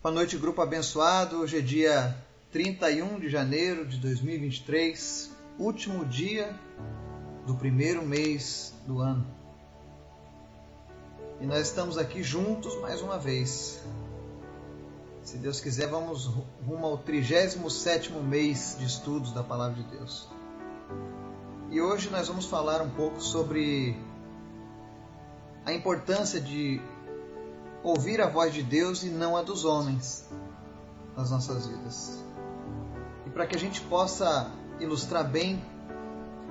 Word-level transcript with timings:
Boa 0.00 0.14
noite, 0.14 0.36
grupo 0.36 0.62
abençoado. 0.62 1.40
Hoje 1.40 1.58
é 1.58 1.60
dia 1.60 2.16
31 2.52 3.18
de 3.18 3.28
janeiro 3.28 3.84
de 3.84 3.98
2023, 3.98 5.28
último 5.58 6.04
dia 6.04 6.56
do 7.44 7.56
primeiro 7.56 8.06
mês 8.06 8.72
do 8.86 9.00
ano. 9.00 9.26
E 11.40 11.46
nós 11.46 11.66
estamos 11.66 11.98
aqui 11.98 12.22
juntos 12.22 12.80
mais 12.80 13.02
uma 13.02 13.18
vez. 13.18 13.82
Se 15.24 15.36
Deus 15.36 15.58
quiser, 15.58 15.88
vamos 15.88 16.26
rumo 16.64 16.86
ao 16.86 16.98
37 16.98 18.12
mês 18.12 18.76
de 18.78 18.86
estudos 18.86 19.32
da 19.32 19.42
Palavra 19.42 19.82
de 19.82 19.96
Deus. 19.96 20.28
E 21.70 21.80
hoje 21.80 22.08
nós 22.08 22.28
vamos 22.28 22.46
falar 22.46 22.80
um 22.82 22.90
pouco 22.90 23.20
sobre 23.20 23.96
a 25.66 25.72
importância 25.72 26.40
de 26.40 26.80
ouvir 27.82 28.20
a 28.20 28.28
voz 28.28 28.52
de 28.52 28.62
Deus 28.62 29.02
e 29.02 29.08
não 29.08 29.36
a 29.36 29.42
dos 29.42 29.64
homens 29.64 30.28
nas 31.16 31.30
nossas 31.30 31.66
vidas. 31.66 32.22
E 33.26 33.30
para 33.30 33.46
que 33.46 33.56
a 33.56 33.58
gente 33.58 33.80
possa 33.82 34.50
ilustrar 34.80 35.28
bem 35.28 35.62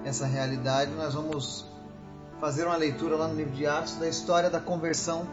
essa 0.03 0.25
realidade, 0.25 0.91
nós 0.91 1.13
vamos 1.13 1.65
fazer 2.39 2.65
uma 2.65 2.75
leitura 2.75 3.15
lá 3.15 3.27
no 3.27 3.35
livro 3.35 3.53
de 3.53 3.65
Atos 3.65 3.95
da 3.95 4.07
história 4.07 4.49
da 4.49 4.59
conversão 4.59 5.27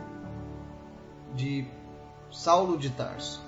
de 1.34 1.66
Saulo 2.30 2.78
de 2.78 2.90
Tarso, 2.90 3.42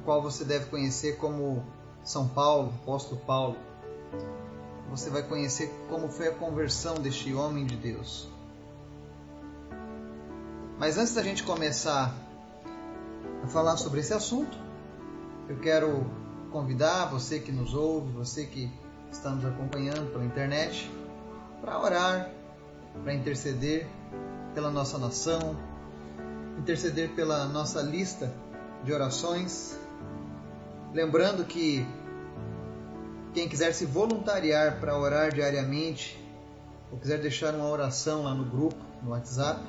o 0.00 0.04
qual 0.04 0.22
você 0.22 0.44
deve 0.44 0.66
conhecer 0.66 1.16
como 1.16 1.64
São 2.02 2.26
Paulo, 2.28 2.72
apóstolo 2.82 3.20
Paulo. 3.20 3.56
Você 4.90 5.10
vai 5.10 5.22
conhecer 5.22 5.72
como 5.88 6.08
foi 6.08 6.28
a 6.28 6.34
conversão 6.34 6.94
deste 6.94 7.32
homem 7.34 7.64
de 7.64 7.76
Deus. 7.76 8.31
Mas 10.78 10.98
antes 10.98 11.14
da 11.14 11.22
gente 11.22 11.42
começar 11.42 12.14
a 13.42 13.46
falar 13.48 13.76
sobre 13.76 14.00
esse 14.00 14.12
assunto, 14.12 14.56
eu 15.48 15.58
quero 15.58 16.04
convidar 16.50 17.06
você 17.06 17.38
que 17.38 17.52
nos 17.52 17.74
ouve, 17.74 18.12
você 18.12 18.46
que 18.46 18.70
está 19.10 19.30
nos 19.30 19.44
acompanhando 19.44 20.10
pela 20.10 20.24
internet, 20.24 20.90
para 21.60 21.78
orar, 21.78 22.30
para 23.02 23.14
interceder 23.14 23.86
pela 24.54 24.70
nossa 24.70 24.98
nação, 24.98 25.56
interceder 26.58 27.10
pela 27.10 27.46
nossa 27.46 27.80
lista 27.80 28.32
de 28.84 28.92
orações. 28.92 29.78
Lembrando 30.92 31.44
que 31.44 31.86
quem 33.32 33.48
quiser 33.48 33.72
se 33.72 33.86
voluntariar 33.86 34.78
para 34.78 34.98
orar 34.98 35.32
diariamente, 35.32 36.18
ou 36.90 36.98
quiser 36.98 37.18
deixar 37.18 37.54
uma 37.54 37.68
oração 37.68 38.24
lá 38.24 38.34
no 38.34 38.44
grupo, 38.44 38.76
no 39.02 39.10
WhatsApp, 39.10 39.62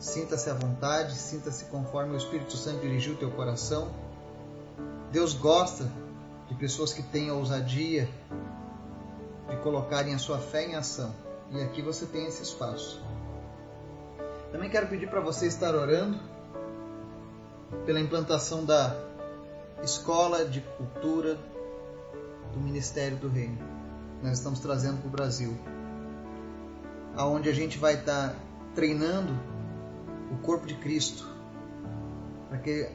Sinta-se 0.00 0.48
à 0.48 0.54
vontade, 0.54 1.14
sinta-se 1.14 1.66
conforme 1.66 2.14
o 2.14 2.16
Espírito 2.16 2.56
Santo 2.56 2.80
dirigiu 2.80 3.12
o 3.12 3.16
teu 3.18 3.30
coração. 3.30 3.92
Deus 5.12 5.34
gosta 5.34 5.92
de 6.48 6.54
pessoas 6.54 6.94
que 6.94 7.02
têm 7.02 7.30
ousadia 7.30 8.08
de 9.50 9.56
colocarem 9.56 10.14
a 10.14 10.18
sua 10.18 10.38
fé 10.38 10.64
em 10.64 10.74
ação. 10.74 11.14
E 11.50 11.60
aqui 11.60 11.82
você 11.82 12.06
tem 12.06 12.26
esse 12.26 12.42
espaço. 12.42 13.04
Também 14.50 14.70
quero 14.70 14.86
pedir 14.86 15.10
para 15.10 15.20
você 15.20 15.46
estar 15.46 15.74
orando 15.74 16.18
pela 17.84 18.00
implantação 18.00 18.64
da 18.64 18.96
Escola 19.82 20.46
de 20.46 20.62
Cultura 20.78 21.38
do 22.54 22.58
Ministério 22.58 23.18
do 23.18 23.28
Reino. 23.28 23.58
Nós 24.22 24.38
estamos 24.38 24.60
trazendo 24.60 24.98
para 24.98 25.08
o 25.08 25.10
Brasil, 25.10 25.54
aonde 27.14 27.50
a 27.50 27.52
gente 27.52 27.76
vai 27.76 27.94
estar 27.94 28.34
treinando 28.74 29.49
o 30.30 30.36
corpo 30.38 30.66
de 30.66 30.74
Cristo, 30.74 31.26
para 32.48 32.58
que 32.58 32.88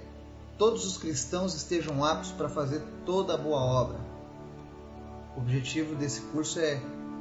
todos 0.57 0.85
os 0.85 0.97
cristãos 0.97 1.53
estejam 1.53 2.03
aptos 2.03 2.31
para 2.31 2.47
fazer 2.47 2.81
toda 3.05 3.33
a 3.33 3.37
boa 3.37 3.59
obra. 3.59 3.99
O 5.35 5.41
objetivo 5.41 5.95
desse 5.95 6.21
curso 6.21 6.59
é 6.59 6.79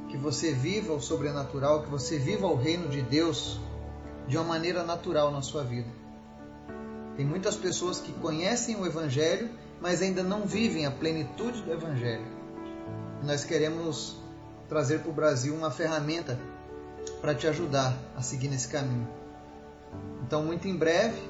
que 0.09 0.17
você 0.17 0.53
viva 0.53 0.93
o 0.93 1.01
sobrenatural, 1.01 1.83
que 1.83 1.89
você 1.89 2.17
viva 2.17 2.47
o 2.47 2.55
reino 2.55 2.87
de 2.87 3.01
Deus 3.01 3.59
de 4.27 4.37
uma 4.37 4.45
maneira 4.45 4.83
natural 4.83 5.31
na 5.31 5.41
sua 5.41 5.63
vida. 5.63 5.89
Tem 7.15 7.25
muitas 7.25 7.55
pessoas 7.55 7.99
que 7.99 8.11
conhecem 8.13 8.75
o 8.75 8.85
Evangelho, 8.85 9.49
mas 9.81 10.01
ainda 10.01 10.23
não 10.23 10.45
vivem 10.45 10.85
a 10.85 10.91
plenitude 10.91 11.61
do 11.61 11.71
Evangelho. 11.71 12.25
Nós 13.23 13.43
queremos 13.43 14.17
trazer 14.67 14.99
para 14.99 15.09
o 15.09 15.13
Brasil 15.13 15.53
uma 15.53 15.71
ferramenta 15.71 16.39
para 17.21 17.35
te 17.35 17.47
ajudar 17.47 17.97
a 18.15 18.21
seguir 18.21 18.47
nesse 18.47 18.67
caminho. 18.67 19.07
Então, 20.25 20.43
muito 20.43 20.67
em 20.67 20.75
breve, 20.75 21.21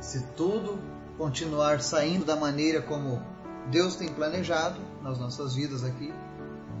se 0.00 0.22
tudo 0.34 0.78
continuar 1.18 1.82
saindo 1.82 2.24
da 2.24 2.34
maneira 2.34 2.80
como 2.80 3.22
Deus 3.70 3.96
tem 3.96 4.08
planejado 4.08 4.80
nas 5.02 5.18
nossas 5.18 5.54
vidas 5.54 5.84
aqui, 5.84 6.10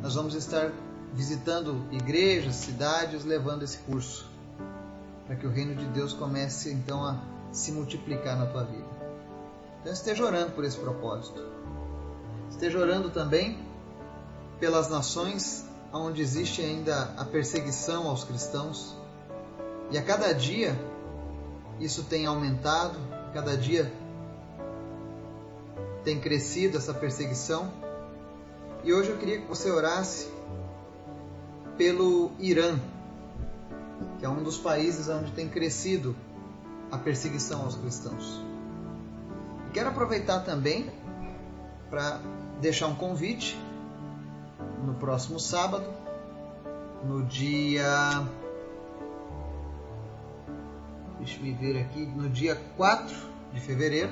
nós 0.00 0.14
vamos 0.14 0.34
estar 0.34 0.72
visitando 1.12 1.84
igrejas, 1.92 2.54
cidades, 2.54 3.26
levando 3.26 3.62
esse 3.62 3.76
curso, 3.80 4.26
para 5.26 5.36
que 5.36 5.46
o 5.46 5.50
reino 5.50 5.74
de 5.74 5.84
Deus 5.88 6.14
comece 6.14 6.72
então 6.72 7.04
a 7.04 7.20
se 7.52 7.72
multiplicar 7.72 8.38
na 8.38 8.46
tua 8.46 8.64
vida. 8.64 8.88
Então 9.82 9.92
esteja 9.92 10.24
orando 10.24 10.52
por 10.52 10.64
esse 10.64 10.78
propósito. 10.78 11.44
Esteja 12.48 12.78
orando 12.78 13.10
também 13.10 13.62
pelas 14.58 14.88
nações 14.88 15.62
onde 15.92 16.22
existe 16.22 16.62
ainda 16.62 17.12
a 17.18 17.24
perseguição 17.26 18.08
aos 18.08 18.24
cristãos, 18.24 18.98
e 19.90 19.98
a 19.98 20.02
cada 20.02 20.32
dia 20.32 20.78
isso 21.80 22.04
tem 22.04 22.26
aumentado, 22.26 22.98
cada 23.32 23.56
dia 23.56 23.90
tem 26.04 26.20
crescido 26.20 26.76
essa 26.76 26.94
perseguição. 26.94 27.72
E 28.84 28.92
hoje 28.92 29.10
eu 29.10 29.18
queria 29.18 29.40
que 29.40 29.46
você 29.46 29.70
orasse 29.70 30.30
pelo 31.76 32.30
Irã, 32.38 32.78
que 34.18 34.24
é 34.24 34.28
um 34.28 34.42
dos 34.42 34.58
países 34.58 35.08
onde 35.08 35.32
tem 35.32 35.48
crescido 35.48 36.14
a 36.90 36.98
perseguição 36.98 37.62
aos 37.62 37.74
cristãos. 37.74 38.40
Quero 39.72 39.88
aproveitar 39.88 40.40
também 40.40 40.90
para 41.88 42.20
deixar 42.60 42.88
um 42.88 42.94
convite 42.94 43.58
no 44.84 44.94
próximo 44.94 45.38
sábado, 45.38 45.86
no 47.04 47.24
dia 47.24 48.28
Deixa 51.20 51.38
eu 51.38 51.54
ver 51.54 51.78
aqui. 51.78 52.06
No 52.06 52.30
dia 52.30 52.58
4 52.78 53.14
de 53.52 53.60
fevereiro, 53.60 54.10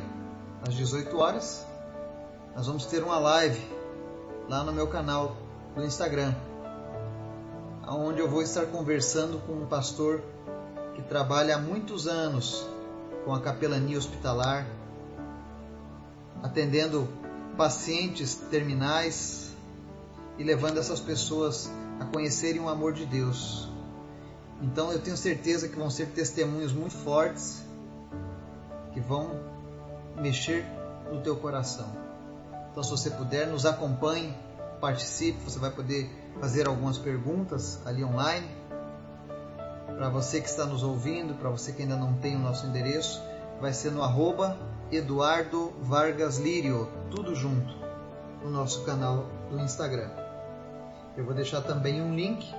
às 0.61 0.75
18 0.75 1.17
horas, 1.17 1.67
nós 2.55 2.67
vamos 2.67 2.85
ter 2.85 3.03
uma 3.03 3.19
live 3.19 3.59
lá 4.47 4.63
no 4.63 4.75
meu 4.75 4.87
canal 4.89 5.35
do 5.75 5.83
Instagram, 5.83 6.35
onde 7.89 8.21
eu 8.21 8.29
vou 8.29 8.43
estar 8.43 8.67
conversando 8.67 9.39
com 9.47 9.55
um 9.55 9.67
pastor 9.67 10.23
que 10.95 11.03
trabalha 11.03 11.57
há 11.57 11.59
muitos 11.59 12.07
anos 12.07 12.67
com 13.25 13.33
a 13.33 13.41
capelania 13.41 13.97
hospitalar, 13.97 14.67
atendendo 16.43 17.09
pacientes 17.57 18.35
terminais 18.35 19.51
e 20.37 20.45
levando 20.45 20.77
essas 20.77 21.01
pessoas 21.01 21.71
a 22.01 22.05
conhecerem 22.05 22.61
o 22.61 22.69
amor 22.69 22.93
de 22.93 23.07
Deus. 23.07 23.78
Então 24.61 24.93
eu 24.93 24.99
tenho 24.99 25.17
certeza 25.17 25.69
que 25.69 25.77
vão 25.77 25.89
ser 25.89 26.07
testemunhos 26.09 26.73
muito 26.73 26.95
fortes 26.95 27.65
que 28.93 29.01
vão 29.01 29.41
mexer 30.17 30.65
no 31.13 31.21
teu 31.21 31.37
coração. 31.37 31.89
Então 32.71 32.83
se 32.83 32.91
você 32.91 33.11
puder, 33.11 33.47
nos 33.47 33.65
acompanhe, 33.65 34.37
participe, 34.81 35.39
você 35.41 35.59
vai 35.59 35.71
poder 35.71 36.11
fazer 36.41 36.67
algumas 36.67 36.99
perguntas 36.99 37.85
ali 37.87 38.05
online. 38.05 38.49
Para 39.87 40.09
você 40.09 40.41
que 40.41 40.49
está 40.49 40.65
nos 40.65 40.83
ouvindo, 40.83 41.35
para 41.35 41.51
você 41.51 41.73
que 41.73 41.83
ainda 41.83 41.97
não 41.97 42.15
tem 42.15 42.37
o 42.37 42.39
nosso 42.39 42.67
endereço, 42.67 43.23
vai 43.61 43.73
ser 43.73 43.91
no 43.91 44.03
arroba 44.03 44.57
Eduardo 44.91 45.73
Vargas 45.83 46.39
Lírio, 46.39 46.89
tudo 47.11 47.35
junto, 47.35 47.75
no 48.43 48.51
nosso 48.51 48.85
canal 48.85 49.27
do 49.51 49.59
Instagram. 49.61 50.11
Eu 51.17 51.25
vou 51.25 51.35
deixar 51.35 51.63
também 51.63 52.01
um 52.01 52.15
link 52.15 52.55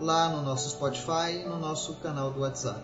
lá 0.00 0.28
no 0.28 0.42
nosso 0.42 0.70
Spotify 0.70 1.42
e 1.42 1.44
no 1.44 1.58
nosso 1.58 1.94
canal 1.96 2.30
do 2.30 2.40
WhatsApp. 2.40 2.82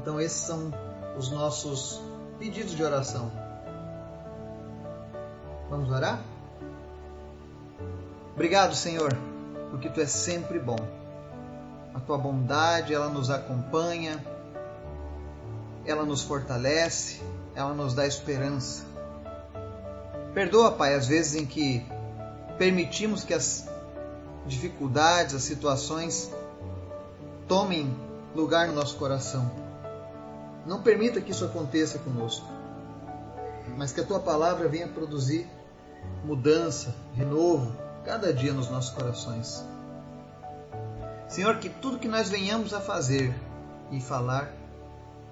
Então, 0.00 0.20
esses 0.20 0.40
são 0.40 0.72
os 1.16 1.30
nossos 1.30 2.00
pedidos 2.38 2.74
de 2.74 2.82
oração. 2.82 3.30
Vamos 5.68 5.90
orar? 5.90 6.20
Obrigado, 8.34 8.74
Senhor, 8.74 9.16
porque 9.70 9.88
tu 9.88 10.00
és 10.00 10.10
sempre 10.10 10.58
bom. 10.58 10.78
A 11.94 12.00
tua 12.00 12.16
bondade, 12.16 12.94
ela 12.94 13.08
nos 13.08 13.30
acompanha, 13.30 14.24
ela 15.84 16.04
nos 16.04 16.22
fortalece, 16.22 17.20
ela 17.54 17.74
nos 17.74 17.94
dá 17.94 18.06
esperança. 18.06 18.84
Perdoa, 20.32 20.72
Pai, 20.72 20.94
as 20.94 21.06
vezes 21.06 21.34
em 21.34 21.44
que 21.44 21.84
permitimos 22.56 23.24
que 23.24 23.34
as 23.34 23.68
dificuldades, 24.46 25.34
as 25.34 25.42
situações 25.42 26.30
tomem 27.46 27.94
lugar 28.34 28.68
no 28.68 28.74
nosso 28.74 28.96
coração. 28.96 29.50
Não 30.66 30.82
permita 30.82 31.20
que 31.20 31.30
isso 31.30 31.44
aconteça 31.44 31.98
conosco, 31.98 32.46
mas 33.76 33.92
que 33.92 34.00
a 34.00 34.04
tua 34.04 34.20
palavra 34.20 34.68
venha 34.68 34.88
produzir 34.88 35.48
mudança, 36.24 36.94
renovo, 37.14 37.74
cada 38.04 38.32
dia 38.32 38.52
nos 38.52 38.70
nossos 38.70 38.90
corações. 38.90 39.64
Senhor, 41.28 41.58
que 41.58 41.68
tudo 41.68 41.98
que 41.98 42.08
nós 42.08 42.28
venhamos 42.28 42.74
a 42.74 42.80
fazer 42.80 43.34
e 43.90 44.00
falar 44.00 44.52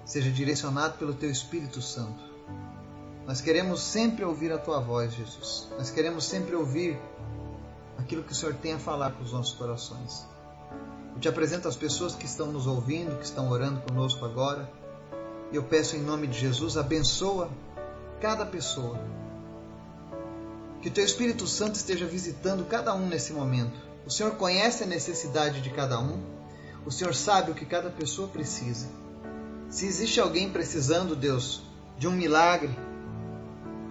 seja 0.05 0.31
direcionado 0.31 0.97
pelo 0.97 1.13
Teu 1.13 1.29
Espírito 1.29 1.81
Santo. 1.81 2.23
Nós 3.27 3.41
queremos 3.41 3.81
sempre 3.81 4.25
ouvir 4.25 4.51
a 4.51 4.57
Tua 4.57 4.79
voz, 4.79 5.13
Jesus. 5.13 5.67
Nós 5.77 5.91
queremos 5.91 6.25
sempre 6.25 6.55
ouvir 6.55 6.99
aquilo 8.09 8.23
que 8.23 8.31
o 8.31 8.35
Senhor 8.35 8.55
tem 8.55 8.73
a 8.73 8.79
falar 8.79 9.11
para 9.11 9.23
os 9.23 9.31
nossos 9.31 9.53
corações. 9.53 10.25
Eu 11.13 11.21
te 11.21 11.29
apresento 11.29 11.67
as 11.67 11.75
pessoas 11.75 12.15
que 12.15 12.25
estão 12.25 12.51
nos 12.51 12.65
ouvindo, 12.65 13.15
que 13.19 13.23
estão 13.23 13.51
orando 13.51 13.81
conosco 13.81 14.25
agora. 14.25 14.67
E 15.51 15.55
eu 15.55 15.63
peço 15.63 15.95
em 15.95 16.01
nome 16.01 16.25
de 16.25 16.39
Jesus, 16.39 16.75
abençoa 16.75 17.51
cada 18.19 18.47
pessoa. 18.47 18.99
Que 20.81 20.89
o 20.89 20.91
Teu 20.91 21.05
Espírito 21.05 21.45
Santo 21.45 21.75
esteja 21.75 22.07
visitando 22.07 22.65
cada 22.65 22.95
um 22.95 23.07
nesse 23.07 23.31
momento 23.31 23.87
o 24.09 24.11
Senhor 24.11 24.31
conhece 24.37 24.83
a 24.83 24.87
necessidade 24.87 25.61
de 25.61 25.69
cada 25.69 25.99
um. 25.99 26.19
O 26.83 26.89
Senhor 26.89 27.13
sabe 27.13 27.51
o 27.51 27.53
que 27.53 27.63
cada 27.63 27.91
pessoa 27.91 28.27
precisa. 28.27 28.87
Se 29.69 29.85
existe 29.85 30.19
alguém 30.19 30.49
precisando, 30.49 31.15
Deus, 31.15 31.61
de 31.95 32.07
um 32.07 32.11
milagre, 32.11 32.75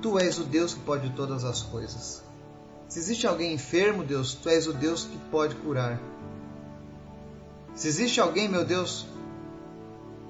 Tu 0.03 0.19
és 0.19 0.37
o 0.38 0.43
Deus 0.43 0.75
que 0.75 0.81
pode 0.81 1.11
todas 1.11 1.44
as 1.44 1.62
coisas. 1.62 2.27
Se 2.88 2.99
existe 2.99 3.26
alguém 3.26 3.52
enfermo, 3.52 4.02
Deus, 4.02 4.35
Tu 4.35 4.49
és 4.49 4.67
o 4.67 4.73
Deus 4.73 5.05
que 5.05 5.19
pode 5.31 5.55
curar. 5.56 6.00
Se 7.75 7.87
existe 7.87 8.20
alguém, 8.20 8.49
meu 8.49 8.64
Deus, 8.64 9.06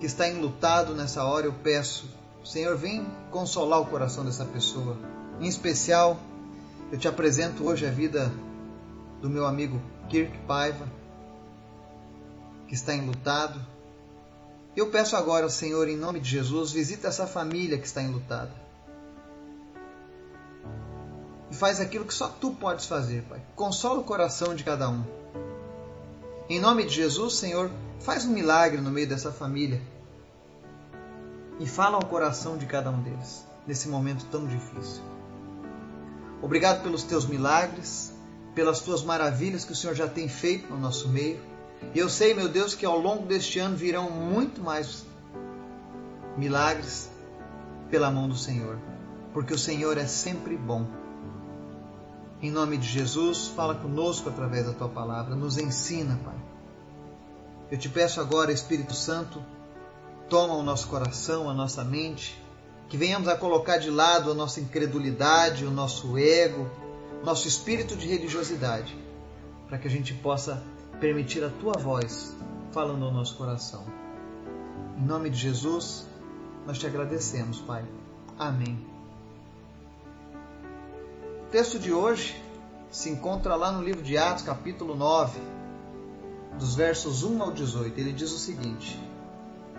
que 0.00 0.06
está 0.06 0.28
enlutado 0.28 0.94
nessa 0.94 1.24
hora, 1.24 1.46
eu 1.46 1.52
peço, 1.52 2.08
Senhor, 2.44 2.76
vem 2.76 3.06
consolar 3.30 3.80
o 3.80 3.86
coração 3.86 4.24
dessa 4.24 4.44
pessoa. 4.44 4.98
Em 5.40 5.46
especial, 5.46 6.18
eu 6.90 6.98
te 6.98 7.06
apresento 7.06 7.64
hoje 7.64 7.86
a 7.86 7.90
vida 7.90 8.32
do 9.22 9.30
meu 9.30 9.46
amigo 9.46 9.80
Kirk 10.08 10.36
Paiva, 10.46 10.86
que 12.66 12.74
está 12.74 12.92
enlutado. 12.94 13.64
Eu 14.76 14.90
peço 14.90 15.16
agora, 15.16 15.48
Senhor, 15.48 15.88
em 15.88 15.96
nome 15.96 16.20
de 16.20 16.28
Jesus, 16.28 16.72
visita 16.72 17.08
essa 17.08 17.26
família 17.26 17.78
que 17.78 17.86
está 17.86 18.02
enlutada. 18.02 18.67
E 21.50 21.54
faz 21.54 21.80
aquilo 21.80 22.04
que 22.04 22.14
só 22.14 22.28
tu 22.28 22.50
podes 22.52 22.86
fazer, 22.86 23.22
Pai. 23.22 23.40
Consola 23.56 24.00
o 24.00 24.04
coração 24.04 24.54
de 24.54 24.64
cada 24.64 24.88
um. 24.88 25.02
Em 26.48 26.60
nome 26.60 26.84
de 26.84 26.94
Jesus, 26.94 27.34
Senhor, 27.34 27.70
faz 28.00 28.24
um 28.24 28.30
milagre 28.30 28.80
no 28.80 28.90
meio 28.90 29.08
dessa 29.08 29.32
família. 29.32 29.80
E 31.60 31.66
fala 31.66 31.96
ao 31.96 32.04
coração 32.04 32.56
de 32.56 32.66
cada 32.66 32.90
um 32.90 33.02
deles, 33.02 33.44
nesse 33.66 33.88
momento 33.88 34.24
tão 34.30 34.46
difícil. 34.46 35.02
Obrigado 36.40 36.82
pelos 36.82 37.02
teus 37.02 37.26
milagres, 37.26 38.14
pelas 38.54 38.80
tuas 38.80 39.02
maravilhas 39.02 39.64
que 39.64 39.72
o 39.72 39.76
Senhor 39.76 39.94
já 39.94 40.06
tem 40.06 40.28
feito 40.28 40.72
no 40.72 40.78
nosso 40.78 41.08
meio. 41.08 41.40
E 41.94 41.98
eu 41.98 42.08
sei, 42.08 42.32
meu 42.32 42.48
Deus, 42.48 42.74
que 42.74 42.86
ao 42.86 42.98
longo 42.98 43.26
deste 43.26 43.58
ano 43.58 43.76
virão 43.76 44.10
muito 44.10 44.60
mais 44.62 45.04
milagres 46.36 47.10
pela 47.90 48.10
mão 48.10 48.28
do 48.28 48.36
Senhor, 48.36 48.78
porque 49.32 49.52
o 49.52 49.58
Senhor 49.58 49.98
é 49.98 50.06
sempre 50.06 50.56
bom. 50.56 50.86
Em 52.40 52.50
nome 52.50 52.76
de 52.76 52.86
Jesus, 52.86 53.48
fala 53.48 53.74
conosco 53.74 54.28
através 54.28 54.66
da 54.66 54.72
tua 54.72 54.88
palavra, 54.88 55.34
nos 55.34 55.58
ensina, 55.58 56.18
Pai. 56.24 56.36
Eu 57.70 57.76
te 57.76 57.88
peço 57.88 58.20
agora, 58.20 58.52
Espírito 58.52 58.94
Santo, 58.94 59.42
toma 60.28 60.54
o 60.54 60.62
nosso 60.62 60.86
coração, 60.88 61.50
a 61.50 61.54
nossa 61.54 61.84
mente, 61.84 62.40
que 62.88 62.96
venhamos 62.96 63.28
a 63.28 63.36
colocar 63.36 63.78
de 63.78 63.90
lado 63.90 64.30
a 64.30 64.34
nossa 64.34 64.60
incredulidade, 64.60 65.64
o 65.64 65.70
nosso 65.70 66.16
ego, 66.16 66.70
nosso 67.24 67.48
espírito 67.48 67.96
de 67.96 68.06
religiosidade, 68.06 68.96
para 69.68 69.76
que 69.76 69.88
a 69.88 69.90
gente 69.90 70.14
possa 70.14 70.62
permitir 71.00 71.42
a 71.42 71.50
tua 71.50 71.74
voz 71.74 72.36
falando 72.70 73.04
ao 73.04 73.12
nosso 73.12 73.36
coração. 73.36 73.84
Em 74.96 75.04
nome 75.04 75.28
de 75.28 75.36
Jesus, 75.36 76.06
nós 76.66 76.78
te 76.78 76.86
agradecemos, 76.86 77.58
Pai. 77.60 77.84
Amém. 78.38 78.97
O 81.48 81.50
texto 81.50 81.78
de 81.78 81.90
hoje 81.90 82.36
se 82.90 83.08
encontra 83.08 83.56
lá 83.56 83.72
no 83.72 83.82
livro 83.82 84.02
de 84.02 84.18
Atos, 84.18 84.44
capítulo 84.44 84.94
9, 84.94 85.40
dos 86.58 86.74
versos 86.74 87.22
1 87.22 87.42
ao 87.42 87.50
18. 87.50 87.98
Ele 87.98 88.12
diz 88.12 88.30
o 88.32 88.38
seguinte: 88.38 89.00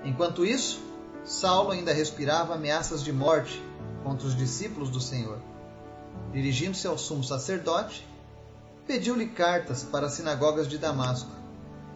Enquanto 0.04 0.44
isso, 0.44 0.82
Saulo 1.24 1.70
ainda 1.70 1.94
respirava 1.94 2.56
ameaças 2.56 3.04
de 3.04 3.14
morte 3.14 3.64
contra 4.04 4.26
os 4.26 4.36
discípulos 4.36 4.90
do 4.90 5.00
Senhor 5.00 5.38
dirigindo-se 6.32 6.88
ao 6.88 6.98
sumo 6.98 7.24
sacerdote, 7.24 8.08
pediu-lhe 8.86 9.28
cartas 9.28 9.84
para 9.84 10.08
as 10.08 10.14
sinagogas 10.14 10.68
de 10.68 10.78
Damasco, 10.78 11.30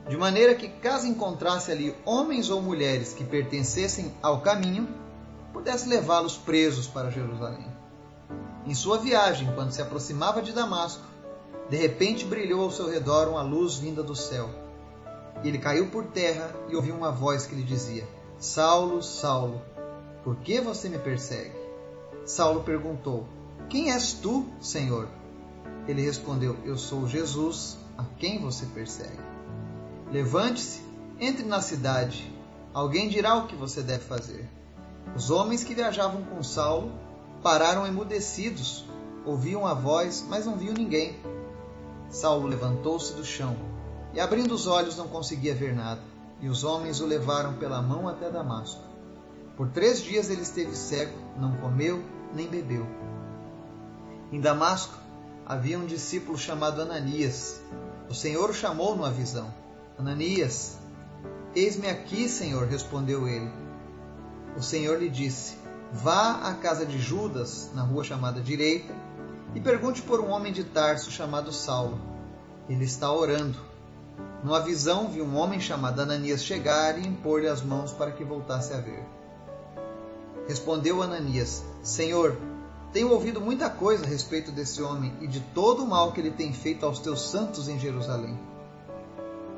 de 0.07 0.17
maneira 0.17 0.55
que, 0.55 0.67
caso 0.67 1.07
encontrasse 1.07 1.71
ali 1.71 1.95
homens 2.05 2.49
ou 2.49 2.61
mulheres 2.61 3.13
que 3.13 3.23
pertencessem 3.23 4.13
ao 4.21 4.41
caminho, 4.41 4.87
pudesse 5.51 5.87
levá-los 5.87 6.37
presos 6.37 6.87
para 6.87 7.09
Jerusalém. 7.09 7.72
Em 8.65 8.73
sua 8.73 8.97
viagem, 8.97 9.53
quando 9.53 9.71
se 9.71 9.81
aproximava 9.81 10.41
de 10.41 10.53
Damasco, 10.53 11.03
de 11.69 11.77
repente 11.77 12.25
brilhou 12.25 12.63
ao 12.63 12.71
seu 12.71 12.89
redor 12.89 13.27
uma 13.27 13.41
luz 13.41 13.75
vinda 13.75 14.03
do 14.03 14.15
céu. 14.15 14.49
Ele 15.43 15.57
caiu 15.57 15.89
por 15.89 16.05
terra 16.05 16.53
e 16.69 16.75
ouviu 16.75 16.95
uma 16.95 17.11
voz 17.11 17.45
que 17.45 17.55
lhe 17.55 17.63
dizia: 17.63 18.07
Saulo, 18.37 19.01
Saulo, 19.01 19.61
por 20.23 20.37
que 20.37 20.61
você 20.61 20.87
me 20.87 20.97
persegue? 20.97 21.55
Saulo 22.25 22.63
perguntou: 22.63 23.27
quem 23.69 23.91
és 23.91 24.13
tu, 24.13 24.45
Senhor? 24.61 25.07
Ele 25.87 26.01
respondeu: 26.01 26.55
Eu 26.63 26.77
sou 26.77 27.07
Jesus, 27.07 27.77
a 27.97 28.03
quem 28.19 28.39
você 28.39 28.67
persegue. 28.67 29.19
Levante-se, 30.11 30.81
entre 31.19 31.43
na 31.43 31.61
cidade. 31.61 32.31
Alguém 32.73 33.09
dirá 33.09 33.35
o 33.35 33.47
que 33.47 33.55
você 33.55 33.81
deve 33.81 34.03
fazer. 34.03 34.47
Os 35.15 35.31
homens 35.31 35.63
que 35.63 35.73
viajavam 35.73 36.23
com 36.23 36.43
Saulo 36.43 36.91
pararam 37.43 37.85
emudecidos, 37.85 38.85
ouviam 39.25 39.67
a 39.67 39.73
voz, 39.73 40.25
mas 40.27 40.45
não 40.45 40.57
viam 40.57 40.73
ninguém. 40.73 41.19
Saulo 42.09 42.47
levantou-se 42.47 43.13
do 43.13 43.25
chão 43.25 43.55
e, 44.13 44.19
abrindo 44.19 44.53
os 44.53 44.65
olhos, 44.65 44.95
não 44.95 45.07
conseguia 45.07 45.53
ver 45.53 45.75
nada. 45.75 46.01
E 46.39 46.47
os 46.47 46.63
homens 46.63 47.01
o 47.01 47.05
levaram 47.05 47.55
pela 47.55 47.81
mão 47.81 48.07
até 48.07 48.29
Damasco. 48.29 48.81
Por 49.57 49.69
três 49.69 50.01
dias 50.01 50.29
ele 50.29 50.41
esteve 50.41 50.75
cego, 50.75 51.17
não 51.37 51.57
comeu 51.57 52.03
nem 52.33 52.47
bebeu. 52.47 52.87
Em 54.31 54.39
Damasco 54.39 54.97
havia 55.45 55.77
um 55.77 55.85
discípulo 55.85 56.37
chamado 56.37 56.81
Ananias. 56.81 57.61
O 58.09 58.13
Senhor 58.13 58.49
o 58.49 58.53
chamou 58.53 58.95
numa 58.95 59.11
visão. 59.11 59.53
Ananias, 59.97 60.77
eis-me 61.55 61.87
aqui, 61.87 62.27
Senhor, 62.27 62.67
respondeu 62.67 63.27
ele. 63.27 63.51
O 64.57 64.61
Senhor 64.61 64.99
lhe 64.99 65.09
disse: 65.09 65.55
Vá 65.93 66.49
à 66.49 66.55
casa 66.55 66.87
de 66.87 66.97
Judas, 66.97 67.69
na 67.75 67.83
rua 67.83 68.03
chamada 68.03 68.41
Direita, 68.41 68.95
e 69.53 69.59
pergunte 69.59 70.01
por 70.01 70.19
um 70.19 70.31
homem 70.31 70.51
de 70.51 70.63
Tarso 70.63 71.11
chamado 71.11 71.53
Saulo. 71.53 72.01
Ele 72.67 72.83
está 72.83 73.11
orando. 73.13 73.59
Numa 74.43 74.59
visão, 74.59 75.07
vi 75.09 75.21
um 75.21 75.37
homem 75.37 75.59
chamado 75.59 76.01
Ananias 76.01 76.43
chegar 76.43 76.97
e 76.97 77.07
impor-lhe 77.07 77.47
as 77.47 77.61
mãos 77.61 77.91
para 77.93 78.11
que 78.11 78.23
voltasse 78.23 78.73
a 78.73 78.77
ver. 78.77 79.05
Respondeu 80.47 81.03
Ananias: 81.03 81.63
Senhor, 81.83 82.37
tenho 82.91 83.11
ouvido 83.11 83.39
muita 83.39 83.69
coisa 83.69 84.03
a 84.03 84.09
respeito 84.09 84.51
desse 84.51 84.81
homem 84.81 85.15
e 85.21 85.27
de 85.27 85.41
todo 85.41 85.83
o 85.83 85.87
mal 85.87 86.11
que 86.11 86.19
ele 86.19 86.31
tem 86.31 86.51
feito 86.53 86.87
aos 86.87 86.97
teus 86.97 87.21
santos 87.29 87.67
em 87.67 87.77
Jerusalém. 87.77 88.39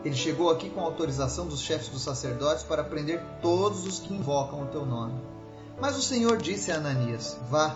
Ele 0.04 0.15
chegou 0.15 0.51
aqui 0.51 0.70
com 0.70 0.82
autorização 0.82 1.48
dos 1.48 1.62
chefes 1.62 1.88
dos 1.88 2.04
sacerdotes 2.04 2.65
para 2.65 2.84
prender 2.84 3.24
todos 3.42 3.88
os 3.88 4.00
que 4.00 4.13
invocam 4.13 4.63
o 4.63 4.68
teu 4.68 4.86
nome. 4.86 5.35
Mas 5.79 5.98
o 5.98 6.01
Senhor 6.01 6.38
disse 6.38 6.72
a 6.72 6.77
Ananias: 6.77 7.38
Vá, 7.50 7.75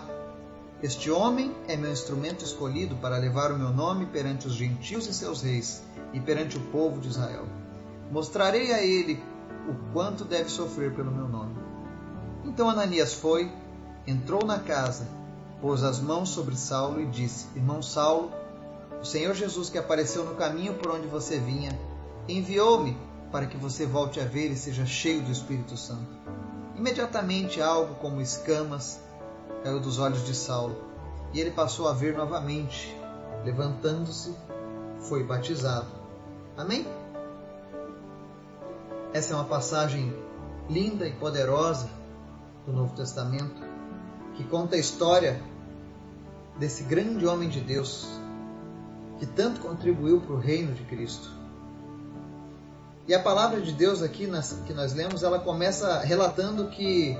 este 0.82 1.10
homem 1.10 1.54
é 1.68 1.76
meu 1.76 1.92
instrumento 1.92 2.44
escolhido 2.44 2.96
para 2.96 3.18
levar 3.18 3.52
o 3.52 3.58
meu 3.58 3.70
nome 3.70 4.06
perante 4.06 4.46
os 4.46 4.54
gentios 4.54 5.06
e 5.06 5.14
seus 5.14 5.42
reis 5.42 5.82
e 6.12 6.20
perante 6.20 6.56
o 6.56 6.60
povo 6.72 7.00
de 7.00 7.08
Israel. 7.08 7.46
Mostrarei 8.10 8.72
a 8.72 8.82
ele 8.82 9.22
o 9.68 9.92
quanto 9.92 10.24
deve 10.24 10.48
sofrer 10.48 10.94
pelo 10.94 11.10
meu 11.10 11.28
nome. 11.28 11.54
Então 12.44 12.68
Ananias 12.68 13.12
foi, 13.12 13.52
entrou 14.06 14.44
na 14.44 14.58
casa 14.58 15.20
pôs 15.60 15.82
as 15.82 16.00
mãos 16.00 16.30
sobre 16.30 16.56
Saulo 16.56 17.00
e 17.00 17.06
disse: 17.06 17.46
Irmão 17.54 17.82
Saulo, 17.82 18.32
o 19.00 19.04
Senhor 19.04 19.34
Jesus 19.34 19.68
que 19.68 19.78
apareceu 19.78 20.24
no 20.24 20.34
caminho 20.34 20.74
por 20.74 20.92
onde 20.92 21.06
você 21.06 21.38
vinha, 21.38 21.78
enviou-me 22.28 22.96
para 23.30 23.46
que 23.46 23.56
você 23.56 23.86
volte 23.86 24.18
a 24.20 24.24
ver 24.24 24.50
e 24.50 24.56
seja 24.56 24.84
cheio 24.86 25.22
do 25.22 25.30
Espírito 25.30 25.76
Santo. 25.76 26.08
Imediatamente 26.80 27.60
algo 27.60 27.96
como 27.96 28.22
escamas 28.22 29.02
caiu 29.62 29.78
dos 29.80 29.98
olhos 29.98 30.24
de 30.24 30.34
Saulo, 30.34 30.82
e 31.30 31.38
ele 31.38 31.50
passou 31.50 31.86
a 31.86 31.92
ver 31.92 32.16
novamente. 32.16 32.96
Levantando-se, 33.44 34.34
foi 34.98 35.22
batizado. 35.22 35.88
Amém? 36.56 36.86
Essa 39.12 39.34
é 39.34 39.36
uma 39.36 39.44
passagem 39.44 40.10
linda 40.70 41.06
e 41.06 41.12
poderosa 41.12 41.86
do 42.64 42.72
Novo 42.72 42.96
Testamento, 42.96 43.60
que 44.34 44.44
conta 44.44 44.76
a 44.76 44.78
história 44.78 45.38
desse 46.58 46.84
grande 46.84 47.26
homem 47.26 47.50
de 47.50 47.60
Deus 47.60 48.08
que 49.18 49.26
tanto 49.26 49.60
contribuiu 49.60 50.22
para 50.22 50.32
o 50.34 50.38
reino 50.38 50.72
de 50.72 50.84
Cristo. 50.84 51.39
E 53.10 53.14
a 53.14 53.18
palavra 53.18 53.60
de 53.60 53.72
Deus 53.72 54.04
aqui 54.04 54.30
que 54.64 54.72
nós 54.72 54.94
lemos, 54.94 55.24
ela 55.24 55.40
começa 55.40 55.98
relatando 55.98 56.68
que 56.68 57.18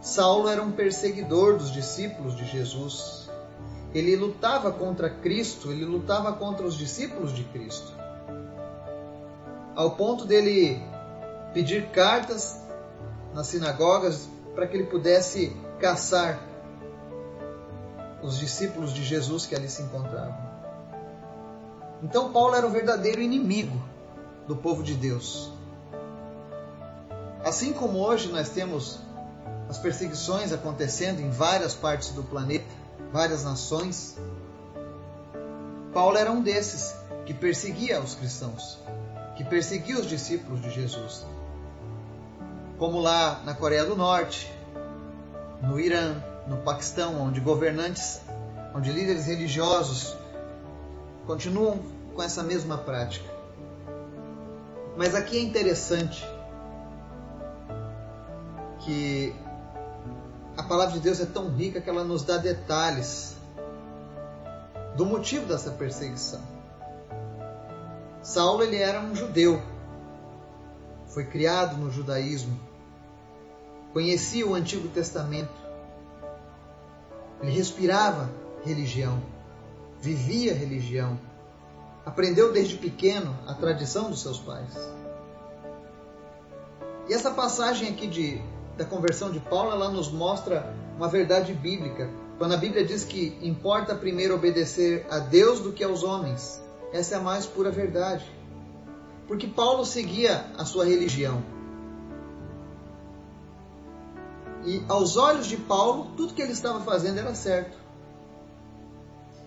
Saulo 0.00 0.48
era 0.48 0.62
um 0.62 0.72
perseguidor 0.72 1.58
dos 1.58 1.70
discípulos 1.70 2.34
de 2.34 2.46
Jesus. 2.46 3.28
Ele 3.92 4.16
lutava 4.16 4.72
contra 4.72 5.10
Cristo, 5.10 5.70
ele 5.70 5.84
lutava 5.84 6.32
contra 6.32 6.64
os 6.64 6.78
discípulos 6.78 7.34
de 7.34 7.44
Cristo. 7.44 7.92
Ao 9.76 9.90
ponto 9.90 10.24
dele 10.24 10.82
pedir 11.52 11.90
cartas 11.90 12.58
nas 13.34 13.48
sinagogas 13.48 14.26
para 14.54 14.66
que 14.66 14.78
ele 14.78 14.86
pudesse 14.86 15.54
caçar 15.78 16.40
os 18.22 18.38
discípulos 18.38 18.94
de 18.94 19.04
Jesus 19.04 19.44
que 19.44 19.54
ali 19.54 19.68
se 19.68 19.82
encontravam. 19.82 20.38
Então 22.02 22.32
Paulo 22.32 22.54
era 22.54 22.66
o 22.66 22.70
verdadeiro 22.70 23.20
inimigo 23.20 23.91
do 24.46 24.56
povo 24.56 24.82
de 24.82 24.94
Deus. 24.94 25.50
Assim 27.44 27.72
como 27.72 27.98
hoje 27.98 28.30
nós 28.30 28.48
temos 28.50 29.00
as 29.68 29.78
perseguições 29.78 30.52
acontecendo 30.52 31.20
em 31.20 31.30
várias 31.30 31.74
partes 31.74 32.10
do 32.10 32.22
planeta, 32.22 32.66
várias 33.12 33.42
nações, 33.44 34.16
Paulo 35.92 36.16
era 36.16 36.30
um 36.30 36.40
desses 36.40 36.94
que 37.26 37.34
perseguia 37.34 38.00
os 38.00 38.14
cristãos, 38.14 38.78
que 39.36 39.44
perseguia 39.44 39.98
os 39.98 40.06
discípulos 40.06 40.60
de 40.60 40.70
Jesus. 40.70 41.24
Como 42.78 43.00
lá 43.00 43.42
na 43.44 43.54
Coreia 43.54 43.84
do 43.84 43.94
Norte, 43.94 44.52
no 45.62 45.78
Irã, 45.78 46.22
no 46.46 46.58
Paquistão, 46.58 47.20
onde 47.20 47.40
governantes, 47.40 48.20
onde 48.74 48.90
líderes 48.90 49.26
religiosos 49.26 50.16
continuam 51.26 51.78
com 52.14 52.22
essa 52.22 52.42
mesma 52.42 52.78
prática. 52.78 53.31
Mas 54.96 55.14
aqui 55.14 55.38
é 55.38 55.40
interessante 55.40 56.26
que 58.80 59.34
a 60.56 60.62
palavra 60.62 60.94
de 60.94 61.00
Deus 61.00 61.20
é 61.20 61.26
tão 61.26 61.48
rica 61.48 61.80
que 61.80 61.88
ela 61.88 62.04
nos 62.04 62.22
dá 62.24 62.36
detalhes 62.36 63.36
do 64.96 65.06
motivo 65.06 65.46
dessa 65.46 65.70
perseguição. 65.70 66.42
Saulo 68.22 68.62
ele 68.62 68.76
era 68.76 69.00
um 69.00 69.14
judeu, 69.14 69.60
foi 71.06 71.24
criado 71.24 71.76
no 71.76 71.90
judaísmo, 71.90 72.58
conhecia 73.92 74.46
o 74.46 74.54
Antigo 74.54 74.88
Testamento, 74.88 75.50
ele 77.40 77.50
respirava 77.50 78.30
religião, 78.64 79.20
vivia 80.00 80.54
religião, 80.54 81.18
aprendeu 82.04 82.52
desde 82.52 82.76
pequeno 82.76 83.36
a 83.46 83.54
tradição 83.54 84.10
dos 84.10 84.20
seus 84.20 84.38
pais. 84.38 84.72
E 87.08 87.14
essa 87.14 87.30
passagem 87.30 87.88
aqui 87.88 88.06
de, 88.06 88.40
da 88.76 88.84
conversão 88.84 89.30
de 89.30 89.40
Paulo, 89.40 89.72
ela 89.72 89.90
nos 89.90 90.10
mostra 90.10 90.74
uma 90.96 91.08
verdade 91.08 91.52
bíblica. 91.52 92.10
Quando 92.38 92.54
a 92.54 92.56
Bíblia 92.56 92.84
diz 92.84 93.04
que 93.04 93.38
importa 93.42 93.94
primeiro 93.94 94.34
obedecer 94.34 95.06
a 95.10 95.18
Deus 95.18 95.60
do 95.60 95.72
que 95.72 95.84
aos 95.84 96.02
homens, 96.02 96.62
essa 96.92 97.14
é 97.14 97.18
a 97.18 97.20
mais 97.20 97.46
pura 97.46 97.70
verdade. 97.70 98.24
Porque 99.26 99.46
Paulo 99.46 99.84
seguia 99.84 100.46
a 100.58 100.64
sua 100.64 100.84
religião, 100.84 101.42
E 104.64 104.84
aos 104.88 105.16
olhos 105.16 105.46
de 105.46 105.56
Paulo, 105.56 106.12
tudo 106.16 106.34
que 106.34 106.42
ele 106.42 106.52
estava 106.52 106.80
fazendo 106.80 107.18
era 107.18 107.34
certo. 107.34 107.76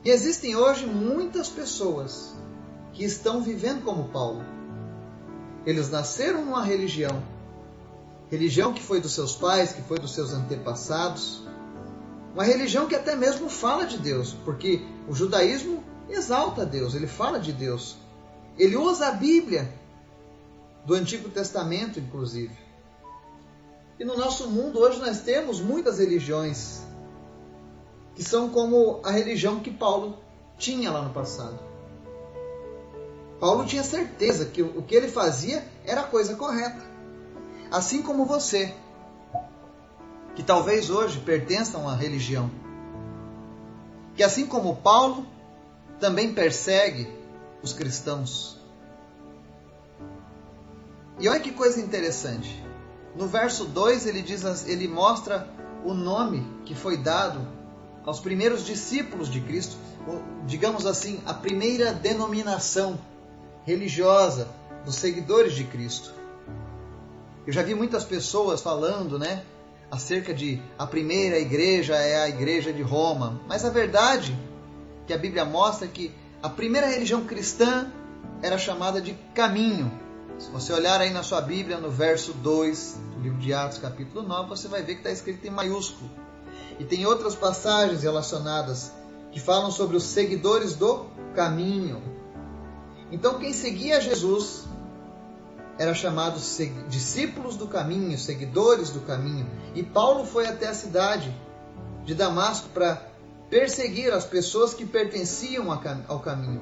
E 0.04 0.10
existem 0.10 0.56
hoje 0.56 0.86
muitas 0.86 1.50
pessoas 1.50 2.36
que 2.96 3.04
estão 3.04 3.42
vivendo 3.42 3.84
como 3.84 4.08
Paulo. 4.08 4.42
Eles 5.66 5.90
nasceram 5.90 6.46
numa 6.46 6.64
religião, 6.64 7.22
religião 8.32 8.74
que 8.74 8.82
foi 8.82 9.02
dos 9.02 9.14
seus 9.14 9.36
pais, 9.36 9.74
que 9.74 9.82
foi 9.82 10.00
dos 10.00 10.14
seus 10.14 10.34
antepassados, 10.34 11.44
uma 12.34 12.44
religião 12.44 12.88
que 12.88 12.96
até 12.96 13.16
mesmo 13.16 13.50
fala 13.50 13.86
de 13.86 13.98
Deus, 13.98 14.34
porque 14.46 14.82
o 15.08 15.14
judaísmo 15.14 15.84
exalta 16.10 16.66
Deus, 16.66 16.96
ele 16.96 17.08
fala 17.08 17.40
de 17.40 17.52
Deus. 17.52 17.98
Ele 18.58 18.78
usa 18.78 19.08
a 19.08 19.12
Bíblia 19.12 19.74
do 20.86 20.94
Antigo 20.94 21.30
Testamento, 21.30 22.00
inclusive. 22.00 22.56
E 24.00 24.06
no 24.06 24.18
nosso 24.18 24.50
mundo 24.50 24.80
hoje 24.80 25.00
nós 25.00 25.22
temos 25.22 25.60
muitas 25.60 26.00
religiões 26.00 26.82
que 28.14 28.24
são 28.24 28.50
como 28.50 29.02
a 29.04 29.12
religião 29.12 29.60
que 29.60 29.72
Paulo 29.72 30.18
tinha 30.58 30.92
lá 30.92 31.02
no 31.02 31.14
passado. 31.14 31.65
Paulo 33.40 33.66
tinha 33.66 33.84
certeza 33.84 34.46
que 34.46 34.62
o 34.62 34.82
que 34.82 34.96
ele 34.96 35.08
fazia 35.08 35.64
era 35.86 36.02
a 36.02 36.08
coisa 36.08 36.36
correta. 36.36 36.82
Assim 37.70 38.02
como 38.02 38.26
você, 38.26 38.74
que 40.36 40.44
talvez 40.44 40.90
hoje 40.90 41.20
pertença 41.20 41.78
a 41.78 41.82
uma 41.82 41.96
religião, 41.96 42.50
que 44.16 44.24
assim 44.24 44.46
como 44.46 44.78
Paulo 44.78 45.26
também 46.00 46.34
persegue 46.34 47.08
os 47.62 47.74
cristãos. 47.74 48.60
E 51.20 51.28
olha 51.28 51.40
que 51.40 51.52
coisa 51.52 51.80
interessante. 51.82 52.64
No 53.16 53.28
verso 53.28 53.66
2 53.66 54.06
ele 54.06 54.22
diz, 54.22 54.68
ele 54.68 54.88
mostra 54.88 55.50
o 55.84 55.94
nome 55.94 56.46
que 56.66 56.76
foi 56.76 56.98
dado 56.98 57.48
aos 58.06 58.20
primeiros 58.20 58.66
discípulos 58.66 59.30
de 59.32 59.42
Cristo, 59.42 59.78
digamos 60.46 60.86
assim, 60.86 61.22
a 61.26 61.34
primeira 61.34 61.94
denominação 61.94 63.00
religiosa 63.66 64.48
dos 64.86 64.96
seguidores 64.96 65.54
de 65.54 65.64
Cristo. 65.64 66.14
Eu 67.46 67.54
já 67.54 67.64
vi 67.64 67.76
muitas 67.76 68.04
pessoas 68.04 68.62
falando, 68.62 69.20
né, 69.20 69.44
acerca 69.92 70.34
de 70.34 70.62
a 70.78 70.86
primeira 70.86 71.40
igreja 71.40 71.96
é 71.96 72.22
a 72.22 72.30
igreja 72.30 72.72
de 72.72 72.82
Roma, 72.82 73.42
mas 73.48 73.66
a 73.66 73.70
verdade 73.70 74.38
que 75.06 75.14
a 75.14 75.18
Bíblia 75.18 75.46
mostra 75.46 75.86
é 75.86 75.90
que 75.90 76.14
a 76.42 76.50
primeira 76.50 76.88
religião 76.88 77.26
cristã 77.26 77.92
era 78.42 78.58
chamada 78.58 79.02
de 79.02 79.14
caminho. 79.34 79.92
Se 80.38 80.50
você 80.52 80.74
olhar 80.74 81.00
aí 81.00 81.12
na 81.12 81.24
sua 81.24 81.42
Bíblia, 81.42 81.78
no 81.78 81.90
verso 81.90 82.34
2 82.34 82.98
do 83.16 83.22
livro 83.22 83.40
de 83.40 83.54
Atos, 83.54 83.78
capítulo 83.78 84.28
9, 84.28 84.50
você 84.50 84.68
vai 84.68 84.84
ver 84.84 84.96
que 84.96 85.00
está 85.00 85.12
escrito 85.12 85.46
em 85.48 85.50
maiúsculo. 85.50 86.10
E 86.78 86.84
tem 86.84 87.06
outras 87.06 87.36
passagens 87.36 88.04
relacionadas 88.04 88.92
que 89.32 89.40
falam 89.40 89.72
sobre 89.72 89.96
os 89.96 90.04
seguidores 90.04 90.76
do 90.76 91.06
caminho. 91.34 92.02
Então, 93.16 93.40
quem 93.40 93.54
seguia 93.54 94.02
Jesus 94.02 94.66
era 95.80 95.94
chamado 95.94 96.38
discípulos 96.90 97.56
do 97.56 97.66
caminho, 97.66 98.18
seguidores 98.18 98.90
do 98.90 99.00
caminho. 99.00 99.50
E 99.74 99.82
Paulo 99.82 100.26
foi 100.26 100.46
até 100.46 100.68
a 100.68 100.74
cidade 100.74 101.34
de 102.04 102.14
Damasco 102.14 102.68
para 102.74 103.02
perseguir 103.50 104.12
as 104.12 104.26
pessoas 104.26 104.74
que 104.74 104.86
pertenciam 104.86 105.68
ao 106.10 106.20
caminho. 106.20 106.62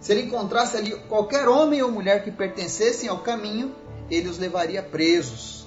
Se 0.00 0.12
ele 0.12 0.22
encontrasse 0.22 0.74
ali 0.78 0.96
qualquer 1.00 1.48
homem 1.48 1.82
ou 1.82 1.90
mulher 1.90 2.24
que 2.24 2.30
pertencessem 2.30 3.10
ao 3.10 3.18
caminho, 3.18 3.74
ele 4.10 4.30
os 4.30 4.38
levaria 4.38 4.82
presos. 4.82 5.66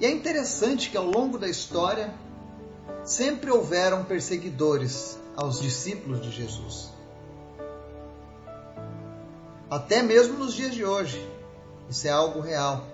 E 0.00 0.06
é 0.06 0.10
interessante 0.10 0.90
que 0.90 0.96
ao 0.96 1.06
longo 1.06 1.38
da 1.38 1.48
história 1.48 2.12
sempre 3.04 3.48
houveram 3.48 4.04
perseguidores 4.04 5.16
aos 5.36 5.60
discípulos 5.60 6.20
de 6.20 6.32
Jesus. 6.32 6.97
Até 9.70 10.02
mesmo 10.02 10.38
nos 10.38 10.54
dias 10.54 10.74
de 10.74 10.84
hoje. 10.84 11.26
Isso 11.88 12.06
é 12.06 12.10
algo 12.10 12.40
real. 12.40 12.86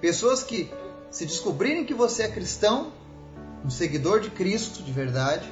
Pessoas 0.00 0.42
que, 0.42 0.70
se 1.10 1.24
descobrirem 1.24 1.84
que 1.84 1.94
você 1.94 2.24
é 2.24 2.28
cristão, 2.28 2.92
um 3.64 3.70
seguidor 3.70 4.20
de 4.20 4.30
Cristo 4.30 4.82
de 4.82 4.92
verdade, 4.92 5.50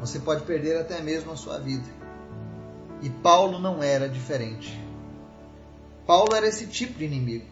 você 0.00 0.18
pode 0.18 0.44
perder 0.44 0.78
até 0.78 1.00
mesmo 1.00 1.32
a 1.32 1.36
sua 1.36 1.58
vida. 1.58 1.86
E 3.02 3.10
Paulo 3.10 3.58
não 3.58 3.82
era 3.82 4.08
diferente. 4.08 4.80
Paulo 6.06 6.34
era 6.34 6.46
esse 6.46 6.66
tipo 6.66 6.98
de 6.98 7.04
inimigo. 7.04 7.46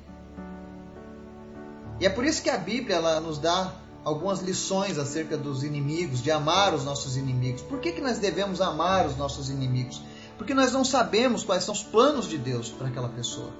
E 2.01 2.07
é 2.07 2.11
por 2.11 2.25
isso 2.25 2.43
que 2.43 2.51
a 2.51 2.57
Bíblia 2.57 2.97
ela 2.97 3.21
nos 3.21 3.39
dá 3.39 3.73
algumas 4.05 4.41
lições 4.41 4.99
acerca 4.99 5.37
dos 5.37 5.65
inimigos, 5.65 6.23
de 6.23 6.31
amar 6.31 6.73
os 6.75 6.85
nossos 6.85 7.17
inimigos. 7.17 7.63
Por 7.63 7.81
que, 7.81 7.93
que 7.93 8.01
nós 8.01 8.19
devemos 8.19 8.61
amar 8.61 9.07
os 9.07 9.17
nossos 9.17 9.51
inimigos? 9.51 10.01
Porque 10.39 10.55
nós 10.55 10.73
não 10.73 10.85
sabemos 10.85 11.45
quais 11.45 11.65
são 11.65 11.75
os 11.75 11.83
planos 11.83 12.27
de 12.27 12.39
Deus 12.39 12.71
para 12.71 12.89
aquela 12.89 13.09
pessoa. 13.11 13.53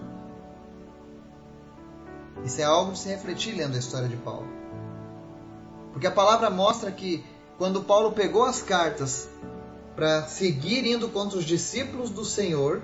Isso 2.45 2.61
é 2.61 2.65
algo 2.65 2.93
de 2.93 3.01
se 3.01 3.09
refletir 3.09 3.55
lendo 3.55 3.75
a 3.75 3.79
história 3.79 4.09
de 4.09 4.17
Paulo. 4.17 4.47
Porque 5.93 6.07
a 6.07 6.11
palavra 6.11 6.49
mostra 6.49 6.91
que 6.91 7.23
quando 7.59 7.83
Paulo 7.83 8.13
pegou 8.13 8.45
as 8.45 8.63
cartas 8.63 9.29
para 9.97 10.23
seguir 10.29 10.87
indo 10.87 11.09
contra 11.09 11.37
os 11.37 11.45
discípulos 11.45 12.09
do 12.11 12.25
Senhor, 12.25 12.81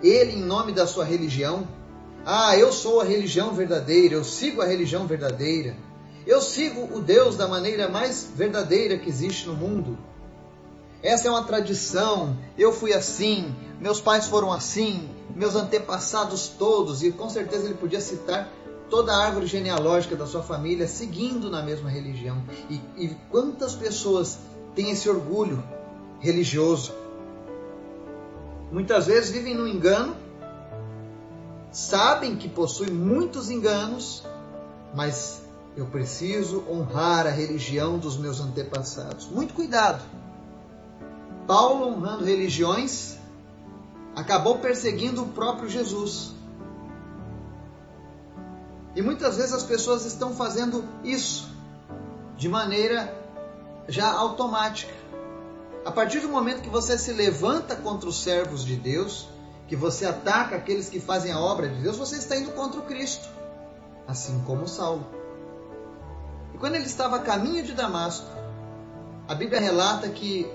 ele, 0.00 0.34
em 0.34 0.42
nome 0.42 0.72
da 0.72 0.86
sua 0.86 1.04
religião, 1.04 1.66
Ah, 2.24 2.56
eu 2.56 2.72
sou 2.72 3.00
a 3.00 3.04
religião 3.04 3.54
verdadeira, 3.54 4.14
eu 4.14 4.22
sigo 4.22 4.60
a 4.60 4.66
religião 4.66 5.06
verdadeira. 5.06 5.74
Eu 6.26 6.42
sigo 6.42 6.94
o 6.94 7.00
Deus 7.00 7.36
da 7.36 7.48
maneira 7.48 7.88
mais 7.88 8.28
verdadeira 8.34 8.98
que 8.98 9.08
existe 9.08 9.46
no 9.46 9.54
mundo. 9.54 9.96
Essa 11.02 11.28
é 11.28 11.30
uma 11.30 11.44
tradição, 11.44 12.36
eu 12.56 12.72
fui 12.72 12.92
assim, 12.92 13.54
meus 13.80 14.00
pais 14.00 14.26
foram 14.26 14.52
assim, 14.52 15.08
meus 15.34 15.54
antepassados 15.54 16.48
todos, 16.48 17.02
e 17.04 17.12
com 17.12 17.30
certeza 17.30 17.66
ele 17.66 17.74
podia 17.74 18.00
citar 18.00 18.48
toda 18.90 19.12
a 19.12 19.24
árvore 19.26 19.46
genealógica 19.46 20.16
da 20.16 20.26
sua 20.26 20.42
família 20.42 20.88
seguindo 20.88 21.50
na 21.50 21.62
mesma 21.62 21.88
religião. 21.88 22.42
E, 22.68 22.80
e 22.96 23.16
quantas 23.30 23.74
pessoas 23.74 24.38
têm 24.74 24.90
esse 24.90 25.08
orgulho 25.08 25.62
religioso? 26.18 26.92
Muitas 28.72 29.06
vezes 29.06 29.30
vivem 29.30 29.54
no 29.54 29.68
engano, 29.68 30.16
sabem 31.70 32.36
que 32.36 32.48
possuem 32.48 32.90
muitos 32.90 33.50
enganos, 33.50 34.24
mas 34.94 35.42
eu 35.76 35.86
preciso 35.86 36.64
honrar 36.68 37.26
a 37.26 37.30
religião 37.30 37.98
dos 37.98 38.16
meus 38.16 38.40
antepassados. 38.40 39.26
Muito 39.26 39.54
cuidado. 39.54 40.02
Paulo, 41.48 41.88
honrando 41.88 42.24
religiões, 42.24 43.16
acabou 44.14 44.58
perseguindo 44.58 45.22
o 45.22 45.28
próprio 45.28 45.66
Jesus. 45.66 46.34
E 48.94 49.00
muitas 49.00 49.38
vezes 49.38 49.54
as 49.54 49.62
pessoas 49.62 50.04
estão 50.04 50.34
fazendo 50.34 50.84
isso 51.02 51.48
de 52.36 52.50
maneira 52.50 53.16
já 53.88 54.12
automática. 54.12 54.92
A 55.86 55.90
partir 55.90 56.20
do 56.20 56.28
momento 56.28 56.60
que 56.60 56.68
você 56.68 56.98
se 56.98 57.14
levanta 57.14 57.74
contra 57.74 58.10
os 58.10 58.22
servos 58.22 58.62
de 58.62 58.76
Deus, 58.76 59.26
que 59.66 59.74
você 59.74 60.04
ataca 60.04 60.56
aqueles 60.56 60.90
que 60.90 61.00
fazem 61.00 61.32
a 61.32 61.40
obra 61.40 61.66
de 61.66 61.80
Deus, 61.80 61.96
você 61.96 62.16
está 62.16 62.36
indo 62.36 62.52
contra 62.52 62.78
o 62.78 62.82
Cristo, 62.82 63.26
assim 64.06 64.42
como 64.46 64.68
Saulo. 64.68 65.06
E 66.54 66.58
quando 66.58 66.74
ele 66.74 66.84
estava 66.84 67.16
a 67.16 67.20
caminho 67.20 67.64
de 67.64 67.72
Damasco, 67.72 68.26
a 69.26 69.34
Bíblia 69.34 69.60
relata 69.60 70.10
que, 70.10 70.46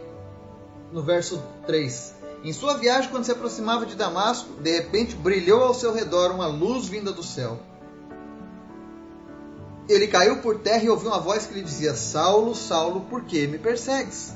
no 0.93 1.01
verso 1.01 1.41
3, 1.65 2.13
em 2.43 2.53
sua 2.53 2.77
viagem, 2.77 3.09
quando 3.09 3.23
se 3.23 3.31
aproximava 3.31 3.85
de 3.85 3.95
Damasco, 3.95 4.61
de 4.61 4.71
repente 4.71 5.15
brilhou 5.15 5.63
ao 5.63 5.73
seu 5.73 5.93
redor 5.93 6.31
uma 6.31 6.45
luz 6.45 6.87
vinda 6.87 7.11
do 7.11 7.23
céu. 7.23 7.59
Ele 9.89 10.07
caiu 10.07 10.41
por 10.41 10.59
terra 10.59 10.83
e 10.83 10.89
ouviu 10.89 11.09
uma 11.09 11.19
voz 11.19 11.47
que 11.47 11.53
lhe 11.53 11.63
dizia: 11.63 11.95
Saulo, 11.95 12.53
Saulo, 12.53 13.01
por 13.09 13.23
que 13.23 13.47
me 13.47 13.57
persegues? 13.57 14.33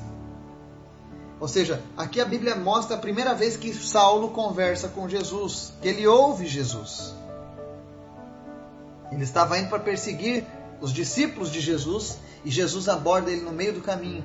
Ou 1.38 1.46
seja, 1.46 1.82
aqui 1.96 2.20
a 2.20 2.24
Bíblia 2.24 2.56
mostra 2.56 2.96
a 2.96 2.98
primeira 2.98 3.34
vez 3.34 3.56
que 3.56 3.72
Saulo 3.72 4.30
conversa 4.30 4.88
com 4.88 5.08
Jesus, 5.08 5.72
que 5.80 5.88
ele 5.88 6.06
ouve 6.06 6.46
Jesus. 6.46 7.14
Ele 9.12 9.22
estava 9.22 9.58
indo 9.58 9.68
para 9.68 9.78
perseguir 9.78 10.44
os 10.80 10.92
discípulos 10.92 11.52
de 11.52 11.60
Jesus 11.60 12.18
e 12.44 12.50
Jesus 12.50 12.88
aborda 12.88 13.30
ele 13.30 13.42
no 13.42 13.52
meio 13.52 13.72
do 13.72 13.80
caminho, 13.80 14.24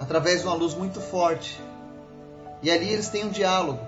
através 0.00 0.40
de 0.40 0.46
uma 0.46 0.54
luz 0.54 0.74
muito 0.74 1.00
forte. 1.00 1.60
E 2.62 2.70
ali 2.70 2.88
eles 2.88 3.08
têm 3.08 3.24
um 3.24 3.30
diálogo. 3.30 3.80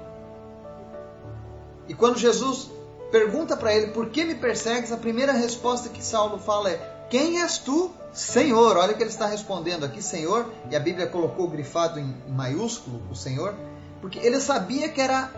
E 1.88 1.94
quando 1.94 2.18
Jesus 2.18 2.70
pergunta 3.10 3.56
para 3.56 3.74
ele 3.74 3.88
por 3.88 4.10
que 4.10 4.24
me 4.24 4.34
persegues, 4.34 4.92
a 4.92 4.96
primeira 4.96 5.32
resposta 5.32 5.88
que 5.88 6.04
Saulo 6.04 6.38
fala 6.38 6.70
é: 6.70 7.06
Quem 7.10 7.40
és 7.40 7.58
tu, 7.58 7.90
Senhor? 8.12 8.76
Olha 8.76 8.92
o 8.92 8.96
que 8.96 9.02
ele 9.02 9.10
está 9.10 9.26
respondendo 9.26 9.84
aqui, 9.84 10.02
Senhor, 10.02 10.50
e 10.70 10.76
a 10.76 10.80
Bíblia 10.80 11.06
colocou 11.06 11.48
grifado 11.48 11.98
em 11.98 12.14
maiúsculo 12.28 13.02
o 13.10 13.16
Senhor, 13.16 13.54
porque 14.00 14.18
ele 14.18 14.40
sabia 14.40 14.88
que 14.88 15.00
era 15.00 15.30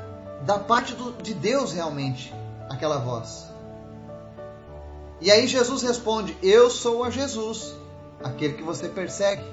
da 0.42 0.58
parte 0.58 0.94
do, 0.94 1.12
de 1.22 1.32
Deus 1.32 1.72
realmente 1.72 2.34
aquela 2.68 2.98
voz. 2.98 3.46
E 5.20 5.30
aí 5.30 5.46
Jesus 5.46 5.82
responde: 5.82 6.36
Eu 6.42 6.68
sou 6.68 7.04
a 7.04 7.10
Jesus, 7.10 7.74
aquele 8.22 8.54
que 8.54 8.62
você 8.62 8.88
persegue. 8.88 9.44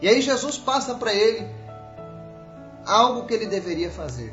E 0.00 0.08
aí 0.08 0.20
Jesus 0.20 0.56
passa 0.58 0.94
para 0.94 1.12
ele 1.12 1.46
algo 2.86 3.26
que 3.26 3.34
ele 3.34 3.46
deveria 3.46 3.90
fazer. 3.90 4.32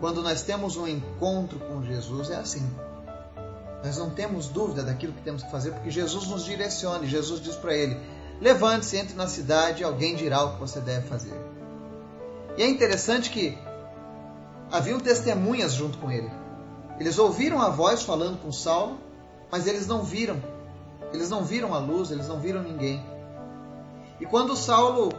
Quando 0.00 0.22
nós 0.22 0.42
temos 0.42 0.76
um 0.76 0.86
encontro 0.86 1.58
com 1.58 1.82
Jesus, 1.82 2.30
é 2.30 2.36
assim. 2.36 2.68
Nós 3.84 3.96
não 3.96 4.10
temos 4.10 4.48
dúvida 4.48 4.82
daquilo 4.82 5.12
que 5.12 5.22
temos 5.22 5.42
que 5.42 5.50
fazer, 5.50 5.72
porque 5.72 5.90
Jesus 5.90 6.26
nos 6.26 6.44
direciona. 6.44 7.06
Jesus 7.06 7.40
diz 7.40 7.56
para 7.56 7.74
ele: 7.74 7.98
Levante-se, 8.40 8.96
entre 8.96 9.14
na 9.14 9.26
cidade, 9.26 9.82
e 9.82 9.84
alguém 9.84 10.16
dirá 10.16 10.44
o 10.44 10.54
que 10.54 10.60
você 10.60 10.80
deve 10.80 11.06
fazer. 11.06 11.34
E 12.56 12.62
é 12.62 12.68
interessante 12.68 13.30
que 13.30 13.56
haviam 14.70 15.00
testemunhas 15.00 15.72
junto 15.72 15.98
com 15.98 16.10
ele. 16.10 16.30
Eles 16.98 17.18
ouviram 17.18 17.60
a 17.60 17.70
voz 17.70 18.02
falando 18.02 18.40
com 18.42 18.52
Saulo, 18.52 18.98
mas 19.50 19.66
eles 19.66 19.86
não 19.86 20.02
viram. 20.02 20.42
Eles 21.12 21.30
não 21.30 21.44
viram 21.44 21.74
a 21.74 21.78
luz, 21.78 22.10
eles 22.10 22.28
não 22.28 22.38
viram 22.38 22.62
ninguém. 22.62 23.04
E 24.20 24.26
quando 24.26 24.54
Saulo 24.54 25.10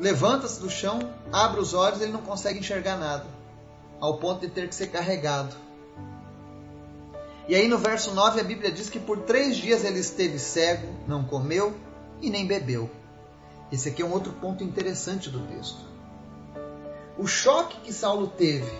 levanta-se 0.00 0.60
do 0.60 0.70
chão, 0.70 0.98
abre 1.32 1.60
os 1.60 1.74
olhos, 1.74 2.00
ele 2.00 2.12
não 2.12 2.22
consegue 2.22 2.58
enxergar 2.58 2.96
nada, 2.96 3.26
ao 4.00 4.18
ponto 4.18 4.40
de 4.40 4.48
ter 4.48 4.68
que 4.68 4.74
ser 4.74 4.88
carregado. 4.88 5.54
E 7.48 7.54
aí 7.54 7.68
no 7.68 7.78
verso 7.78 8.12
9 8.12 8.40
a 8.40 8.44
Bíblia 8.44 8.72
diz 8.72 8.88
que 8.88 8.98
por 8.98 9.18
três 9.18 9.56
dias 9.56 9.84
ele 9.84 10.00
esteve 10.00 10.38
cego, 10.38 10.88
não 11.06 11.24
comeu 11.24 11.76
e 12.20 12.30
nem 12.30 12.46
bebeu. 12.46 12.90
Esse 13.70 13.88
aqui 13.88 14.02
é 14.02 14.04
um 14.04 14.12
outro 14.12 14.32
ponto 14.32 14.64
interessante 14.64 15.30
do 15.30 15.40
texto. 15.46 15.78
O 17.18 17.26
choque 17.26 17.80
que 17.80 17.92
Saulo 17.92 18.28
teve 18.28 18.70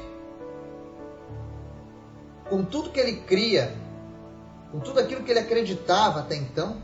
com 2.48 2.64
tudo 2.64 2.90
que 2.90 3.00
ele 3.00 3.16
cria, 3.22 3.74
com 4.70 4.80
tudo 4.80 5.00
aquilo 5.00 5.22
que 5.22 5.30
ele 5.30 5.40
acreditava 5.40 6.20
até 6.20 6.36
então, 6.36 6.76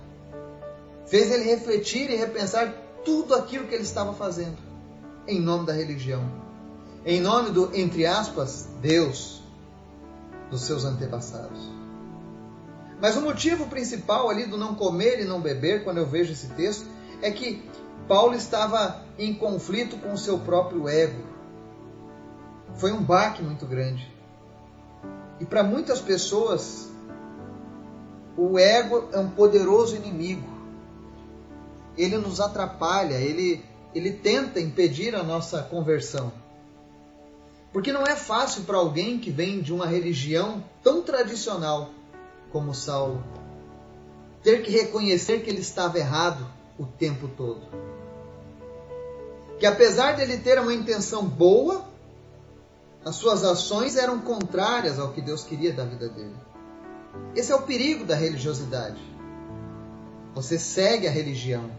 fez 1.06 1.30
ele 1.30 1.44
refletir 1.44 2.10
e 2.10 2.16
repensar 2.16 2.72
tudo 3.04 3.34
aquilo 3.34 3.66
que 3.66 3.74
ele 3.74 3.84
estava 3.84 4.12
fazendo 4.12 4.56
em 5.26 5.40
nome 5.40 5.66
da 5.66 5.72
religião, 5.72 6.22
em 7.04 7.20
nome 7.20 7.50
do, 7.50 7.74
entre 7.74 8.06
aspas, 8.06 8.68
Deus 8.80 9.42
dos 10.50 10.62
seus 10.62 10.84
antepassados. 10.84 11.70
Mas 13.00 13.16
o 13.16 13.20
motivo 13.20 13.66
principal 13.66 14.30
ali 14.30 14.46
do 14.46 14.56
não 14.56 14.74
comer 14.74 15.20
e 15.20 15.24
não 15.24 15.40
beber, 15.40 15.82
quando 15.82 15.98
eu 15.98 16.06
vejo 16.06 16.32
esse 16.32 16.48
texto, 16.50 16.86
é 17.20 17.30
que 17.30 17.68
Paulo 18.06 18.34
estava 18.34 19.02
em 19.18 19.34
conflito 19.34 19.96
com 19.96 20.12
o 20.12 20.18
seu 20.18 20.38
próprio 20.38 20.88
ego. 20.88 21.24
Foi 22.74 22.92
um 22.92 23.02
baque 23.02 23.42
muito 23.42 23.66
grande. 23.66 24.10
E 25.40 25.44
para 25.44 25.64
muitas 25.64 26.00
pessoas, 26.00 26.88
o 28.36 28.58
ego 28.58 29.08
é 29.12 29.18
um 29.18 29.30
poderoso 29.30 29.96
inimigo 29.96 30.51
ele 31.96 32.16
nos 32.16 32.40
atrapalha, 32.40 33.14
ele, 33.14 33.64
ele 33.94 34.12
tenta 34.12 34.60
impedir 34.60 35.14
a 35.14 35.22
nossa 35.22 35.62
conversão. 35.62 36.32
Porque 37.72 37.92
não 37.92 38.04
é 38.04 38.16
fácil 38.16 38.64
para 38.64 38.76
alguém 38.76 39.18
que 39.18 39.30
vem 39.30 39.60
de 39.60 39.72
uma 39.72 39.86
religião 39.86 40.62
tão 40.82 41.02
tradicional 41.02 41.90
como 42.50 42.74
Saulo 42.74 43.22
ter 44.42 44.62
que 44.62 44.70
reconhecer 44.70 45.40
que 45.40 45.50
ele 45.50 45.60
estava 45.60 45.98
errado 45.98 46.46
o 46.78 46.84
tempo 46.84 47.28
todo. 47.28 47.60
Que 49.58 49.66
apesar 49.66 50.12
de 50.12 50.22
ele 50.22 50.38
ter 50.38 50.58
uma 50.58 50.74
intenção 50.74 51.24
boa, 51.24 51.84
as 53.04 53.14
suas 53.16 53.44
ações 53.44 53.96
eram 53.96 54.20
contrárias 54.20 54.98
ao 54.98 55.12
que 55.12 55.20
Deus 55.20 55.44
queria 55.44 55.72
da 55.72 55.84
vida 55.84 56.08
dele. 56.08 56.34
Esse 57.36 57.52
é 57.52 57.54
o 57.54 57.62
perigo 57.62 58.04
da 58.04 58.16
religiosidade. 58.16 59.00
Você 60.34 60.58
segue 60.58 61.06
a 61.06 61.10
religião, 61.10 61.70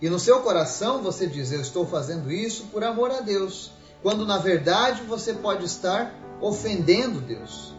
e 0.00 0.08
no 0.08 0.18
seu 0.18 0.40
coração 0.40 1.02
você 1.02 1.26
diz: 1.26 1.52
Eu 1.52 1.60
estou 1.60 1.86
fazendo 1.86 2.30
isso 2.30 2.66
por 2.66 2.84
amor 2.84 3.10
a 3.10 3.20
Deus. 3.20 3.72
Quando 4.02 4.26
na 4.26 4.38
verdade 4.38 5.02
você 5.02 5.32
pode 5.32 5.64
estar 5.64 6.14
ofendendo 6.40 7.20
Deus. 7.20 7.72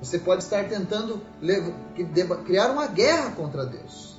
Você 0.00 0.18
pode 0.18 0.42
estar 0.42 0.68
tentando 0.68 1.20
criar 2.44 2.70
uma 2.70 2.86
guerra 2.86 3.32
contra 3.32 3.64
Deus. 3.64 4.16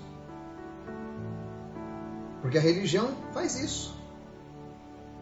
Porque 2.41 2.57
a 2.57 2.61
religião 2.61 3.09
faz 3.33 3.55
isso. 3.61 3.95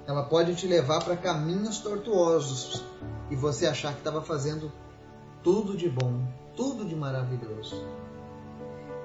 Ela 0.07 0.23
pode 0.23 0.55
te 0.55 0.67
levar 0.67 1.03
para 1.03 1.15
caminhos 1.15 1.79
tortuosos 1.79 2.83
e 3.29 3.35
você 3.35 3.67
achar 3.67 3.93
que 3.93 3.99
estava 3.99 4.21
fazendo 4.21 4.71
tudo 5.43 5.77
de 5.77 5.87
bom, 5.89 6.21
tudo 6.55 6.85
de 6.85 6.95
maravilhoso. 6.95 7.75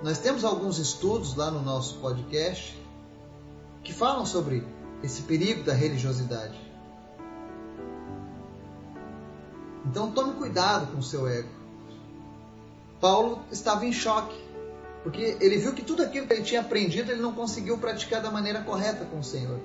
Nós 0.03 0.19
temos 0.19 0.45
alguns 0.45 0.79
estudos 0.79 1.35
lá 1.37 1.51
no 1.51 1.63
nosso 1.63 1.97
podcast 1.99 2.86
que 3.87 3.93
falam 3.93 4.27
sobre 4.27 4.67
esse 5.01 5.23
perigo 5.23 5.63
da 5.63 5.73
religiosidade. 5.73 6.59
Então 9.85 10.11
tome 10.11 10.35
cuidado 10.35 10.91
com 10.91 10.99
o 10.99 11.03
seu 11.03 11.29
ego. 11.29 11.49
Paulo 13.01 13.45
estava 13.53 13.87
em 13.87 13.93
choque, 13.93 14.37
porque 15.05 15.37
ele 15.41 15.59
viu 15.59 15.73
que 15.73 15.85
tudo 15.85 16.03
aquilo 16.03 16.27
que 16.27 16.33
ele 16.33 16.43
tinha 16.43 16.63
aprendido 16.63 17.13
ele 17.13 17.23
não 17.23 17.33
conseguiu 17.33 17.79
praticar 17.79 18.21
da 18.21 18.29
maneira 18.29 18.61
correta 18.63 19.05
com 19.05 19.21
o 19.21 19.25
Senhor. 19.25 19.61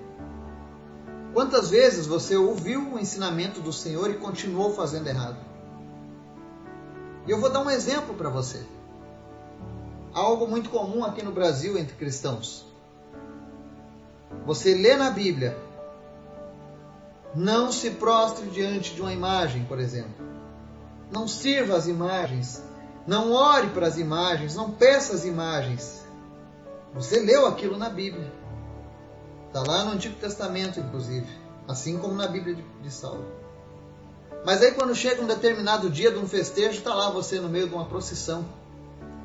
Quantas 1.33 1.71
vezes 1.71 2.05
você 2.05 2.35
ouviu 2.35 2.93
o 2.93 2.99
ensinamento 2.99 3.59
do 3.59 3.73
Senhor 3.73 4.11
e 4.11 4.19
continuou 4.19 4.71
fazendo 4.75 5.07
errado? 5.07 5.39
E 7.25 7.31
eu 7.31 7.39
vou 7.39 7.49
dar 7.49 7.61
um 7.61 7.71
exemplo 7.71 8.13
para 8.13 8.29
você. 8.29 8.63
Algo 10.13 10.45
muito 10.45 10.69
comum 10.69 11.03
aqui 11.03 11.23
no 11.23 11.31
Brasil 11.31 11.75
entre 11.75 11.95
cristãos. 11.95 12.70
Você 14.45 14.73
lê 14.75 14.95
na 14.95 15.11
Bíblia, 15.11 15.57
não 17.33 17.71
se 17.71 17.91
prostre 17.91 18.49
diante 18.49 18.93
de 18.93 19.01
uma 19.01 19.13
imagem, 19.13 19.63
por 19.65 19.79
exemplo. 19.79 20.25
Não 21.11 21.27
sirva 21.27 21.75
as 21.75 21.87
imagens. 21.87 22.63
Não 23.07 23.31
ore 23.31 23.67
para 23.67 23.87
as 23.87 23.97
imagens. 23.97 24.55
Não 24.55 24.71
peça 24.71 25.13
as 25.13 25.25
imagens. 25.25 26.05
Você 26.93 27.19
leu 27.19 27.45
aquilo 27.45 27.77
na 27.77 27.89
Bíblia. 27.89 28.31
Está 29.47 29.63
lá 29.69 29.85
no 29.85 29.91
Antigo 29.91 30.15
Testamento, 30.15 30.79
inclusive. 30.79 31.27
Assim 31.67 31.97
como 31.97 32.13
na 32.13 32.27
Bíblia 32.27 32.57
de, 32.81 32.91
Saulo. 32.91 33.25
Mas 34.45 34.61
aí 34.61 34.71
quando 34.71 34.95
chega 34.95 35.21
um 35.21 35.27
determinado 35.27 35.89
dia 35.89 36.11
de 36.11 36.17
um 36.17 36.27
festejo, 36.27 36.79
está 36.79 36.93
lá 36.93 37.09
você 37.09 37.39
no 37.39 37.47
meio 37.47 37.67
de 37.67 37.75
uma 37.75 37.85
procissão, 37.85 38.43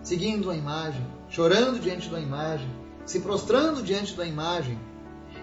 seguindo 0.03 0.45
uma 0.45 0.55
imagem, 0.55 1.05
chorando 1.31 1.81
diante 1.81 2.11
da 2.11 2.21
imagem, 2.21 2.69
se 3.07 3.21
prostrando 3.21 3.83
diante 3.83 4.15
da 4.15 4.27
imagem. 4.27 4.79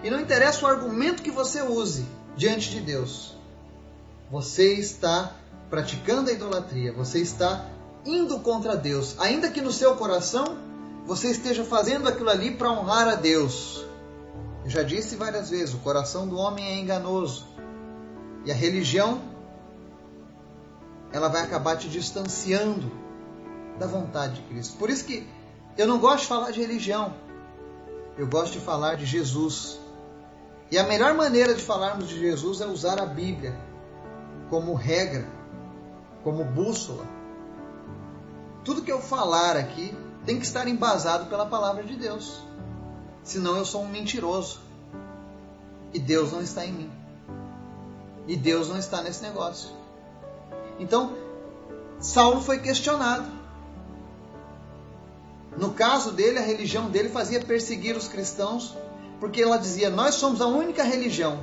E 0.04 0.10
não 0.10 0.20
interessa 0.20 0.66
o 0.66 0.68
argumento 0.68 1.22
que 1.22 1.30
você 1.30 1.62
use 1.62 2.04
diante 2.36 2.68
de 2.68 2.80
Deus. 2.80 3.34
Você 4.30 4.74
está 4.74 5.34
praticando 5.70 6.28
a 6.28 6.32
idolatria, 6.34 6.92
você 6.92 7.20
está 7.20 7.66
indo 8.04 8.38
contra 8.40 8.76
Deus, 8.76 9.18
ainda 9.18 9.50
que 9.50 9.62
no 9.62 9.72
seu 9.72 9.96
coração 9.96 10.58
você 11.06 11.30
esteja 11.30 11.64
fazendo 11.64 12.06
aquilo 12.06 12.28
ali 12.28 12.54
para 12.54 12.70
honrar 12.70 13.08
a 13.08 13.14
Deus. 13.14 13.82
Eu 14.62 14.68
já 14.68 14.82
disse 14.82 15.16
várias 15.16 15.48
vezes: 15.48 15.74
o 15.74 15.78
coração 15.78 16.28
do 16.28 16.36
homem 16.36 16.66
é 16.66 16.78
enganoso 16.78 17.46
e 18.44 18.52
a 18.52 18.54
religião 18.54 19.22
ela 21.12 21.28
vai 21.28 21.42
acabar 21.42 21.78
te 21.78 21.88
distanciando 21.88 22.92
da 23.78 23.86
vontade 23.86 24.34
de 24.34 24.42
Cristo. 24.48 24.76
Por 24.76 24.90
isso 24.90 25.06
que 25.06 25.26
eu 25.78 25.86
não 25.86 25.98
gosto 25.98 26.20
de 26.22 26.26
falar 26.26 26.50
de 26.50 26.60
religião, 26.60 27.14
eu 28.18 28.26
gosto 28.26 28.52
de 28.52 28.60
falar 28.60 28.96
de 28.96 29.06
Jesus. 29.06 29.82
E 30.70 30.78
a 30.78 30.84
melhor 30.84 31.14
maneira 31.14 31.54
de 31.54 31.62
falarmos 31.62 32.08
de 32.08 32.18
Jesus 32.18 32.60
é 32.60 32.66
usar 32.66 33.00
a 33.00 33.06
Bíblia 33.06 33.54
como 34.50 34.74
regra, 34.74 35.26
como 36.22 36.44
bússola. 36.44 37.06
Tudo 38.64 38.82
que 38.82 38.92
eu 38.92 39.00
falar 39.00 39.56
aqui 39.56 39.94
tem 40.24 40.38
que 40.38 40.46
estar 40.46 40.66
embasado 40.66 41.26
pela 41.26 41.46
palavra 41.46 41.84
de 41.84 41.96
Deus. 41.96 42.42
Senão 43.22 43.56
eu 43.56 43.64
sou 43.64 43.82
um 43.82 43.88
mentiroso. 43.88 44.60
E 45.92 45.98
Deus 45.98 46.32
não 46.32 46.42
está 46.42 46.64
em 46.64 46.72
mim. 46.72 46.92
E 48.26 48.36
Deus 48.36 48.68
não 48.68 48.78
está 48.78 49.02
nesse 49.02 49.22
negócio. 49.22 49.70
Então, 50.78 51.16
Saulo 52.00 52.40
foi 52.40 52.58
questionado. 52.58 53.30
No 55.56 55.72
caso 55.72 56.10
dele, 56.10 56.38
a 56.38 56.42
religião 56.42 56.90
dele 56.90 57.08
fazia 57.08 57.40
perseguir 57.40 57.96
os 57.96 58.08
cristãos, 58.08 58.74
porque 59.20 59.42
ela 59.42 59.56
dizia: 59.56 59.90
Nós 59.90 60.14
somos 60.14 60.40
a 60.40 60.46
única 60.46 60.82
religião. 60.82 61.42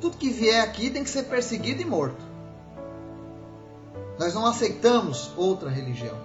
Tudo 0.00 0.16
que 0.16 0.30
vier 0.30 0.62
aqui 0.62 0.90
tem 0.90 1.02
que 1.02 1.10
ser 1.10 1.24
perseguido 1.24 1.82
e 1.82 1.84
morto. 1.84 2.24
Nós 4.18 4.34
não 4.34 4.46
aceitamos 4.46 5.30
outra 5.36 5.70
religião. 5.70 6.16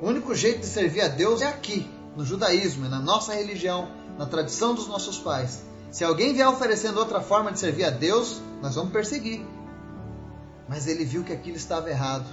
O 0.00 0.06
único 0.06 0.34
jeito 0.34 0.60
de 0.60 0.66
servir 0.66 1.00
a 1.00 1.08
Deus 1.08 1.42
é 1.42 1.46
aqui, 1.46 1.90
no 2.16 2.24
judaísmo, 2.24 2.86
é 2.86 2.88
na 2.88 3.00
nossa 3.00 3.34
religião, 3.34 3.88
na 4.16 4.26
tradição 4.26 4.74
dos 4.74 4.86
nossos 4.86 5.18
pais. 5.18 5.62
Se 5.90 6.04
alguém 6.04 6.34
vier 6.34 6.46
oferecendo 6.46 6.98
outra 6.98 7.20
forma 7.20 7.50
de 7.50 7.58
servir 7.58 7.84
a 7.84 7.90
Deus, 7.90 8.40
nós 8.62 8.74
vamos 8.74 8.92
perseguir. 8.92 9.44
Mas 10.68 10.86
ele 10.86 11.04
viu 11.04 11.24
que 11.24 11.32
aquilo 11.32 11.56
estava 11.56 11.90
errado. 11.90 12.28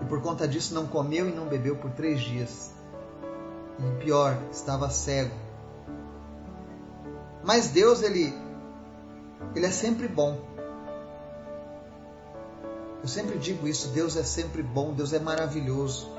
E 0.00 0.04
por 0.06 0.20
conta 0.22 0.48
disso 0.48 0.74
não 0.74 0.86
comeu 0.86 1.28
e 1.28 1.32
não 1.32 1.46
bebeu 1.46 1.76
por 1.76 1.90
três 1.90 2.20
dias. 2.20 2.72
E 3.80 4.04
pior, 4.04 4.36
estava 4.52 4.90
cego. 4.90 5.34
Mas 7.42 7.68
Deus, 7.68 8.02
ele, 8.02 8.34
ele 9.54 9.66
é 9.66 9.70
sempre 9.70 10.06
bom. 10.06 10.38
Eu 13.02 13.08
sempre 13.08 13.38
digo 13.38 13.66
isso: 13.66 13.88
Deus 13.88 14.16
é 14.16 14.22
sempre 14.22 14.62
bom, 14.62 14.92
Deus 14.92 15.12
é 15.12 15.18
maravilhoso. 15.18 16.10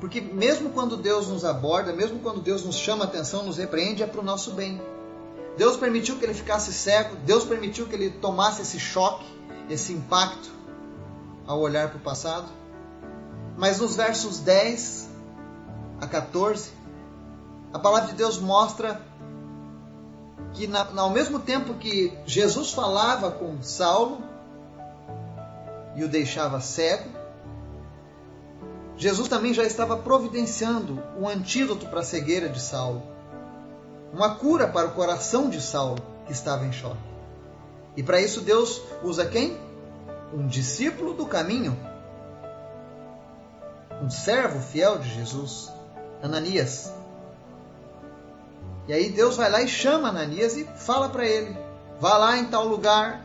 Porque 0.00 0.20
mesmo 0.20 0.70
quando 0.70 0.96
Deus 0.96 1.28
nos 1.28 1.44
aborda, 1.44 1.92
mesmo 1.92 2.20
quando 2.20 2.40
Deus 2.40 2.64
nos 2.64 2.76
chama 2.76 3.04
a 3.04 3.06
atenção, 3.06 3.44
nos 3.44 3.56
repreende, 3.56 4.02
é 4.02 4.06
para 4.06 4.20
o 4.20 4.24
nosso 4.24 4.52
bem. 4.52 4.80
Deus 5.56 5.76
permitiu 5.76 6.16
que 6.16 6.24
ele 6.24 6.34
ficasse 6.34 6.72
cego, 6.72 7.16
Deus 7.24 7.44
permitiu 7.44 7.86
que 7.86 7.94
ele 7.94 8.10
tomasse 8.10 8.62
esse 8.62 8.78
choque, 8.78 9.24
esse 9.70 9.92
impacto 9.92 10.50
ao 11.46 11.60
olhar 11.60 11.88
para 11.88 11.98
o 11.98 12.00
passado. 12.00 12.48
Mas 13.56 13.78
nos 13.78 13.94
versos 13.96 14.40
10 14.40 15.08
a 16.04 16.08
14, 16.08 16.70
a 17.72 17.78
palavra 17.78 18.08
de 18.08 18.14
Deus 18.14 18.38
mostra 18.38 19.00
que, 20.52 20.66
na, 20.66 20.86
ao 21.00 21.10
mesmo 21.10 21.40
tempo 21.40 21.74
que 21.74 22.16
Jesus 22.26 22.72
falava 22.72 23.30
com 23.30 23.62
Saulo, 23.62 24.22
e 25.96 26.04
o 26.04 26.08
deixava 26.08 26.60
cego, 26.60 27.08
Jesus 28.96 29.28
também 29.28 29.52
já 29.52 29.64
estava 29.64 29.96
providenciando 29.96 31.02
um 31.18 31.28
antídoto 31.28 31.86
para 31.86 32.00
a 32.00 32.04
cegueira 32.04 32.48
de 32.48 32.60
Saulo, 32.60 33.02
uma 34.12 34.36
cura 34.36 34.68
para 34.68 34.88
o 34.88 34.92
coração 34.92 35.48
de 35.48 35.60
Saulo 35.60 36.02
que 36.26 36.32
estava 36.32 36.64
em 36.64 36.72
choque. 36.72 37.14
E 37.96 38.02
para 38.02 38.20
isso 38.20 38.40
Deus 38.40 38.80
usa 39.02 39.26
quem? 39.26 39.58
Um 40.32 40.46
discípulo 40.46 41.14
do 41.14 41.26
caminho, 41.26 41.76
um 44.02 44.10
servo 44.10 44.60
fiel 44.60 44.98
de 44.98 45.12
Jesus, 45.14 45.70
Ananias. 46.24 46.90
E 48.88 48.94
aí 48.94 49.10
Deus 49.10 49.36
vai 49.36 49.50
lá 49.50 49.60
e 49.60 49.68
chama 49.68 50.08
Ananias 50.08 50.56
e 50.56 50.64
fala 50.64 51.10
para 51.10 51.26
ele: 51.26 51.54
vá 52.00 52.16
lá 52.16 52.38
em 52.38 52.46
tal 52.46 52.66
lugar, 52.66 53.22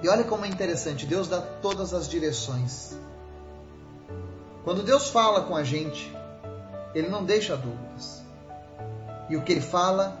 e 0.00 0.08
olha 0.08 0.22
como 0.22 0.44
é 0.44 0.48
interessante, 0.48 1.06
Deus 1.06 1.26
dá 1.26 1.40
todas 1.40 1.92
as 1.92 2.08
direções. 2.08 2.96
Quando 4.62 4.84
Deus 4.84 5.08
fala 5.10 5.42
com 5.42 5.56
a 5.56 5.64
gente, 5.64 6.16
Ele 6.94 7.08
não 7.08 7.24
deixa 7.24 7.56
dúvidas. 7.56 8.22
E 9.28 9.36
o 9.36 9.42
que 9.42 9.50
Ele 9.50 9.60
fala, 9.60 10.16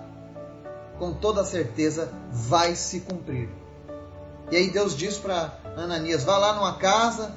com 0.98 1.12
toda 1.12 1.44
certeza, 1.44 2.12
vai 2.28 2.74
se 2.74 3.00
cumprir. 3.00 3.48
E 4.50 4.56
aí 4.56 4.70
Deus 4.70 4.96
diz 4.96 5.16
para 5.16 5.54
Ananias: 5.76 6.24
vá 6.24 6.36
lá 6.38 6.54
numa 6.54 6.74
casa, 6.74 7.32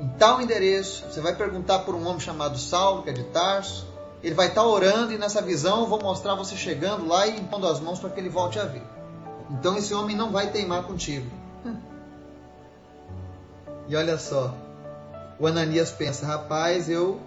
em 0.00 0.08
tal 0.18 0.40
endereço, 0.40 1.04
você 1.06 1.20
vai 1.20 1.34
perguntar 1.34 1.80
por 1.80 1.94
um 1.94 2.06
homem 2.06 2.20
chamado 2.20 2.58
Saulo, 2.58 3.02
que 3.02 3.10
é 3.10 3.12
de 3.12 3.24
Tarso. 3.24 3.86
Ele 4.22 4.34
vai 4.34 4.48
estar 4.48 4.64
orando 4.64 5.12
e 5.12 5.18
nessa 5.18 5.40
visão 5.40 5.80
eu 5.80 5.86
vou 5.86 6.00
mostrar 6.00 6.34
você 6.34 6.56
chegando 6.56 7.06
lá 7.06 7.26
e 7.26 7.38
impondo 7.38 7.66
as 7.66 7.80
mãos 7.80 7.98
para 7.98 8.10
que 8.10 8.20
ele 8.20 8.28
volte 8.28 8.58
a 8.58 8.64
ver. 8.64 8.82
Então 9.50 9.76
esse 9.76 9.94
homem 9.94 10.16
não 10.16 10.30
vai 10.30 10.50
teimar 10.50 10.82
contigo. 10.82 11.30
E 13.88 13.94
olha 13.94 14.18
só, 14.18 14.52
o 15.38 15.46
Ananias 15.46 15.92
pensa, 15.92 16.26
rapaz, 16.26 16.90
eu 16.90 17.20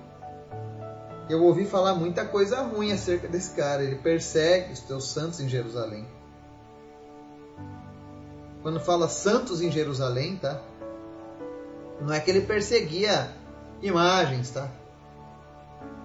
eu 1.29 1.43
ouvi 1.43 1.63
falar 1.65 1.93
muita 1.93 2.25
coisa 2.25 2.61
ruim 2.63 2.91
acerca 2.91 3.27
desse 3.27 3.51
cara. 3.51 3.83
Ele 3.83 3.95
persegue 3.97 4.73
os 4.73 4.79
teus 4.79 5.05
santos 5.09 5.39
em 5.39 5.47
Jerusalém. 5.47 6.05
Quando 8.63 8.79
fala 8.79 9.07
santos 9.07 9.61
em 9.61 9.71
Jerusalém, 9.71 10.37
tá? 10.37 10.59
Não 12.01 12.13
é 12.13 12.19
que 12.19 12.29
ele 12.29 12.41
perseguia 12.41 13.33
imagens, 13.81 14.51
tá? 14.51 14.69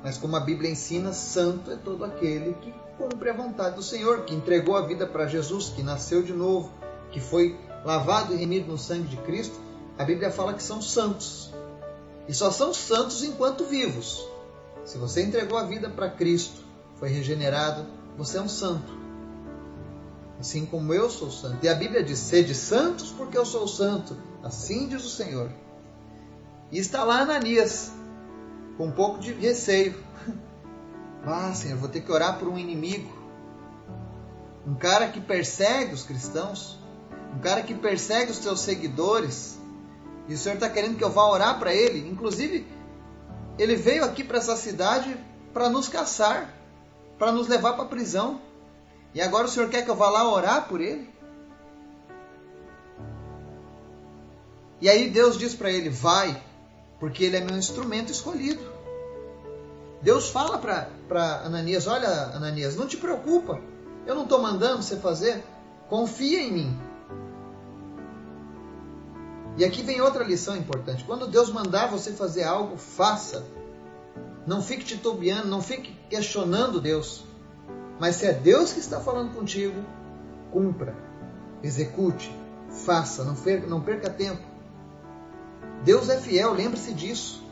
Mas 0.02 0.18
como 0.18 0.36
a 0.36 0.40
Bíblia 0.40 0.70
ensina, 0.70 1.12
santo 1.12 1.70
é 1.70 1.76
todo 1.76 2.04
aquele 2.04 2.54
que 2.54 2.74
cumpre 2.98 3.30
a 3.30 3.32
vontade 3.32 3.76
do 3.76 3.82
Senhor, 3.82 4.24
que 4.24 4.34
entregou 4.34 4.76
a 4.76 4.86
vida 4.86 5.06
para 5.06 5.26
Jesus, 5.26 5.70
que 5.70 5.82
nasceu 5.82 6.22
de 6.22 6.32
novo, 6.32 6.70
que 7.10 7.20
foi 7.20 7.58
lavado 7.84 8.34
e 8.34 8.36
remido 8.36 8.70
no 8.70 8.78
sangue 8.78 9.08
de 9.08 9.16
Cristo, 9.18 9.58
a 9.98 10.04
Bíblia 10.04 10.30
fala 10.30 10.54
que 10.54 10.62
são 10.62 10.82
santos. 10.82 11.52
E 12.26 12.34
só 12.34 12.50
são 12.50 12.72
santos 12.72 13.22
enquanto 13.22 13.64
vivos. 13.64 14.26
Se 14.84 14.98
você 14.98 15.22
entregou 15.22 15.58
a 15.58 15.64
vida 15.64 15.88
para 15.88 16.10
Cristo, 16.10 16.62
foi 16.96 17.08
regenerado, 17.08 17.86
você 18.16 18.38
é 18.38 18.40
um 18.40 18.48
santo. 18.48 18.92
Assim 20.38 20.66
como 20.66 20.92
eu 20.92 21.08
sou 21.10 21.30
santo. 21.30 21.64
E 21.64 21.68
a 21.68 21.74
Bíblia 21.74 22.02
diz: 22.02 22.18
sede 22.18 22.54
santos 22.54 23.10
porque 23.10 23.38
eu 23.38 23.46
sou 23.46 23.66
santo. 23.68 24.16
Assim 24.42 24.88
diz 24.88 25.04
o 25.04 25.08
Senhor. 25.08 25.50
E 26.74 26.78
está 26.80 27.04
lá 27.04 27.20
Ananias, 27.20 27.92
com 28.76 28.86
um 28.86 28.90
pouco 28.90 29.20
de 29.20 29.32
receio. 29.32 29.94
Ah, 31.26 31.54
Senhor, 31.54 31.78
vou 31.78 31.88
ter 31.88 32.02
que 32.02 32.12
orar 32.12 32.38
por 32.38 32.48
um 32.48 32.58
inimigo. 32.58 33.10
Um 34.66 34.74
cara 34.74 35.08
que 35.08 35.22
persegue 35.22 35.94
os 35.94 36.02
cristãos. 36.02 36.78
Um 37.34 37.38
cara 37.38 37.62
que 37.62 37.72
persegue 37.72 38.30
os 38.30 38.36
seus 38.36 38.60
seguidores. 38.60 39.58
E 40.28 40.34
o 40.34 40.36
Senhor 40.36 40.56
está 40.56 40.68
querendo 40.68 40.98
que 40.98 41.04
eu 41.04 41.08
vá 41.08 41.26
orar 41.26 41.58
para 41.58 41.72
ele. 41.72 42.06
Inclusive, 42.06 42.66
ele 43.58 43.74
veio 43.74 44.04
aqui 44.04 44.22
para 44.22 44.36
essa 44.36 44.54
cidade 44.54 45.16
para 45.54 45.70
nos 45.70 45.88
caçar, 45.88 46.52
para 47.18 47.32
nos 47.32 47.48
levar 47.48 47.72
para 47.72 47.84
a 47.84 47.88
prisão. 47.88 48.38
E 49.14 49.22
agora 49.22 49.46
o 49.46 49.50
Senhor 49.50 49.70
quer 49.70 49.82
que 49.82 49.90
eu 49.90 49.96
vá 49.96 50.10
lá 50.10 50.30
orar 50.30 50.68
por 50.68 50.82
ele? 50.82 51.08
E 54.78 54.90
aí 54.90 55.08
Deus 55.08 55.38
diz 55.38 55.54
para 55.54 55.70
ele: 55.70 55.88
vai, 55.88 56.38
porque 56.98 57.24
ele 57.24 57.36
é 57.36 57.40
meu 57.44 57.56
instrumento 57.56 58.10
escolhido. 58.10 58.62
Deus 60.02 60.28
fala 60.28 60.58
para 60.58 61.40
Ananias: 61.44 61.86
olha, 61.86 62.08
Ananias, 62.34 62.76
não 62.76 62.86
te 62.86 62.96
preocupa, 62.96 63.60
eu 64.06 64.14
não 64.14 64.24
estou 64.24 64.40
mandando 64.40 64.82
você 64.82 64.96
fazer, 64.96 65.42
confia 65.88 66.40
em 66.40 66.52
mim. 66.52 66.78
E 69.56 69.64
aqui 69.64 69.82
vem 69.82 70.00
outra 70.00 70.24
lição 70.24 70.56
importante: 70.56 71.04
quando 71.04 71.26
Deus 71.26 71.50
mandar 71.50 71.90
você 71.90 72.12
fazer 72.12 72.44
algo, 72.44 72.76
faça. 72.76 73.44
Não 74.46 74.60
fique 74.60 74.84
titubeando, 74.84 75.48
não 75.48 75.62
fique 75.62 75.96
questionando 76.10 76.80
Deus. 76.80 77.24
Mas 77.98 78.16
se 78.16 78.26
é 78.26 78.32
Deus 78.32 78.72
que 78.72 78.80
está 78.80 79.00
falando 79.00 79.32
contigo, 79.32 79.82
cumpra, 80.52 80.94
execute, 81.62 82.30
faça, 82.84 83.24
não 83.24 83.34
perca, 83.34 83.66
não 83.66 83.80
perca 83.80 84.10
tempo. 84.10 84.53
Deus 85.84 86.08
é 86.08 86.18
fiel, 86.18 86.52
lembre-se 86.52 86.92
disso. 86.92 87.44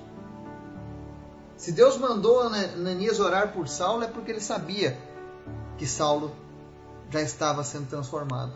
Se 1.57 1.71
Deus 1.71 1.97
mandou 1.99 2.41
Ananias 2.41 3.21
orar 3.21 3.53
por 3.53 3.69
Saulo, 3.69 4.03
é 4.03 4.09
porque 4.09 4.31
ele 4.31 4.41
sabia 4.41 4.99
que 5.77 5.87
Saulo 5.87 6.35
já 7.11 7.21
estava 7.21 7.63
sendo 7.63 7.89
transformado. 7.89 8.53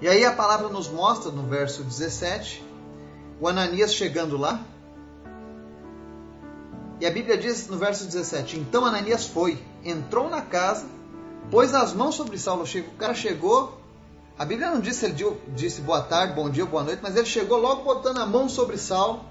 E 0.00 0.08
aí 0.08 0.24
a 0.24 0.32
palavra 0.32 0.68
nos 0.68 0.88
mostra 0.88 1.30
no 1.30 1.42
verso 1.42 1.82
17, 1.82 2.64
o 3.40 3.48
Ananias 3.48 3.92
chegando 3.92 4.36
lá, 4.36 4.64
e 7.02 7.06
a 7.06 7.10
Bíblia 7.10 7.36
diz 7.36 7.66
no 7.66 7.76
verso 7.76 8.04
17: 8.04 8.60
Então 8.60 8.86
Ananias 8.86 9.26
foi, 9.26 9.60
entrou 9.84 10.30
na 10.30 10.40
casa, 10.40 10.86
pôs 11.50 11.74
as 11.74 11.92
mãos 11.92 12.14
sobre 12.14 12.38
Saulo. 12.38 12.62
O 12.62 12.96
cara 12.96 13.12
chegou, 13.12 13.81
a 14.38 14.44
Bíblia 14.44 14.70
não 14.70 14.80
disse 14.80 15.04
ele 15.04 15.14
disse 15.54 15.80
boa 15.82 16.00
tarde, 16.02 16.34
bom 16.34 16.48
dia, 16.48 16.64
boa 16.64 16.82
noite, 16.82 17.00
mas 17.02 17.16
ele 17.16 17.26
chegou 17.26 17.58
logo 17.58 17.82
botando 17.82 18.18
a 18.18 18.26
mão 18.26 18.48
sobre 18.48 18.78
Saulo. 18.78 19.24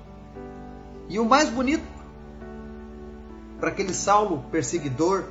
E 1.10 1.20
o 1.20 1.26
mais 1.26 1.50
bonito, 1.50 1.84
para 3.60 3.70
aquele 3.70 3.94
Saulo 3.94 4.46
perseguidor, 4.52 5.26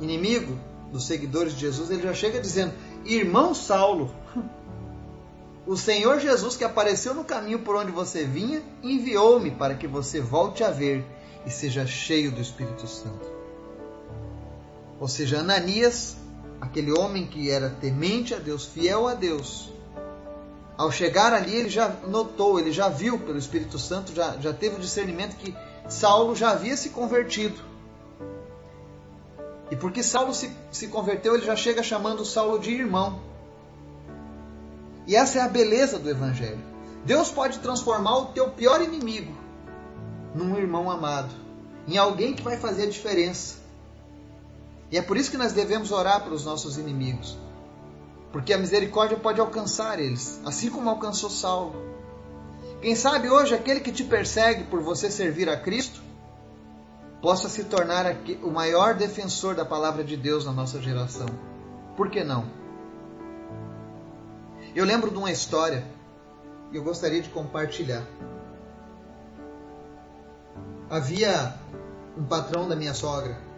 inimigo 0.00 0.58
dos 0.92 1.06
seguidores 1.06 1.54
de 1.54 1.60
Jesus, 1.60 1.90
ele 1.90 2.02
já 2.02 2.12
chega 2.12 2.40
dizendo: 2.40 2.74
Irmão 3.04 3.54
Saulo, 3.54 4.14
o 5.66 5.76
Senhor 5.76 6.20
Jesus 6.20 6.56
que 6.56 6.64
apareceu 6.64 7.14
no 7.14 7.24
caminho 7.24 7.60
por 7.60 7.76
onde 7.76 7.90
você 7.90 8.24
vinha, 8.24 8.62
enviou-me 8.82 9.52
para 9.52 9.74
que 9.74 9.86
você 9.86 10.20
volte 10.20 10.62
a 10.62 10.70
ver 10.70 11.04
e 11.46 11.50
seja 11.50 11.86
cheio 11.86 12.30
do 12.30 12.40
Espírito 12.40 12.86
Santo. 12.86 13.32
Ou 15.00 15.08
seja, 15.08 15.40
Ananias, 15.40 16.16
aquele 16.60 16.92
homem 16.92 17.26
que 17.26 17.50
era 17.50 17.70
temente 17.70 18.34
a 18.34 18.38
Deus, 18.38 18.64
fiel 18.64 19.06
a 19.06 19.14
Deus, 19.14 19.72
ao 20.76 20.90
chegar 20.90 21.32
ali 21.32 21.54
ele 21.54 21.68
já 21.68 21.88
notou, 22.06 22.58
ele 22.58 22.72
já 22.72 22.88
viu 22.88 23.18
pelo 23.18 23.38
Espírito 23.38 23.78
Santo, 23.78 24.14
já, 24.14 24.36
já 24.38 24.52
teve 24.52 24.76
o 24.76 24.80
discernimento 24.80 25.36
que 25.36 25.54
Saulo 25.88 26.34
já 26.34 26.50
havia 26.50 26.76
se 26.76 26.90
convertido. 26.90 27.56
E 29.70 29.76
porque 29.76 30.02
Saulo 30.02 30.34
se, 30.34 30.50
se 30.70 30.88
converteu, 30.88 31.34
ele 31.34 31.46
já 31.46 31.56
chega 31.56 31.82
chamando 31.82 32.24
Saulo 32.24 32.58
de 32.58 32.70
irmão. 32.70 33.20
E 35.06 35.14
essa 35.14 35.38
é 35.38 35.42
a 35.42 35.48
beleza 35.48 35.98
do 35.98 36.10
Evangelho. 36.10 36.60
Deus 37.04 37.30
pode 37.30 37.58
transformar 37.58 38.16
o 38.18 38.26
teu 38.26 38.50
pior 38.50 38.82
inimigo 38.82 39.32
num 40.34 40.56
irmão 40.58 40.90
amado, 40.90 41.30
em 41.86 41.96
alguém 41.96 42.34
que 42.34 42.42
vai 42.42 42.56
fazer 42.56 42.84
a 42.84 42.90
diferença. 42.90 43.63
E 44.94 44.96
é 44.96 45.02
por 45.02 45.16
isso 45.16 45.28
que 45.28 45.36
nós 45.36 45.52
devemos 45.52 45.90
orar 45.90 46.22
pelos 46.22 46.44
nossos 46.44 46.78
inimigos, 46.78 47.36
porque 48.30 48.52
a 48.52 48.58
misericórdia 48.58 49.16
pode 49.16 49.40
alcançar 49.40 49.98
eles, 49.98 50.40
assim 50.44 50.70
como 50.70 50.88
alcançou 50.88 51.28
Saulo. 51.28 51.74
Quem 52.80 52.94
sabe 52.94 53.28
hoje 53.28 53.56
aquele 53.56 53.80
que 53.80 53.90
te 53.90 54.04
persegue 54.04 54.62
por 54.62 54.80
você 54.82 55.10
servir 55.10 55.48
a 55.48 55.56
Cristo 55.56 56.00
possa 57.20 57.48
se 57.48 57.64
tornar 57.64 58.06
o 58.40 58.52
maior 58.52 58.94
defensor 58.94 59.56
da 59.56 59.64
palavra 59.64 60.04
de 60.04 60.16
Deus 60.16 60.44
na 60.44 60.52
nossa 60.52 60.80
geração. 60.80 61.26
Por 61.96 62.08
que 62.08 62.22
não? 62.22 62.44
Eu 64.76 64.84
lembro 64.84 65.10
de 65.10 65.16
uma 65.16 65.32
história 65.32 65.84
e 66.70 66.76
eu 66.76 66.84
gostaria 66.84 67.20
de 67.20 67.30
compartilhar 67.30 68.06
havia 70.88 71.52
um 72.16 72.22
patrão 72.22 72.68
da 72.68 72.76
minha 72.76 72.94
sogra 72.94 73.53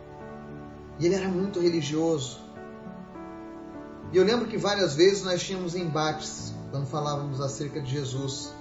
e 0.98 1.06
ele 1.06 1.14
era 1.14 1.28
muito 1.28 1.60
religioso. 1.60 2.40
E 4.12 4.16
eu 4.16 4.24
lembro 4.24 4.46
que 4.46 4.56
várias 4.56 4.94
vezes 4.94 5.24
nós 5.24 5.42
tínhamos 5.42 5.74
embates 5.74 6.54
quando 6.70 6.86
falávamos 6.86 7.40
acerca 7.40 7.80
de 7.80 7.90
Jesus. 7.90 8.52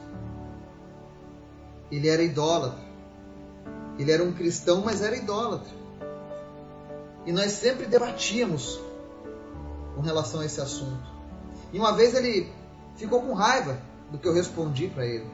Ele 1.91 2.10
era 2.10 2.21
idólatra. 2.24 2.84
Ele 3.98 4.12
era 4.12 4.24
um 4.24 4.34
cristão, 4.34 4.82
mas 4.84 5.02
era 5.02 5.15
idólatra. 5.15 5.71
E 7.26 7.32
nós 7.32 7.52
sempre 7.54 7.86
debatíamos 7.86 8.80
com 9.95 10.02
relação 10.02 10.41
a 10.41 10.45
esse 10.45 10.60
assunto. 10.60 11.15
E 11.71 11.80
uma 11.80 11.93
vez 11.93 12.13
ele 12.13 12.52
ficou 12.95 13.21
com 13.21 13.34
raiva 13.34 13.80
do 14.12 14.17
que 14.17 14.28
eu 14.28 14.34
respondi 14.34 14.88
para 14.88 15.06
ele. 15.06 15.30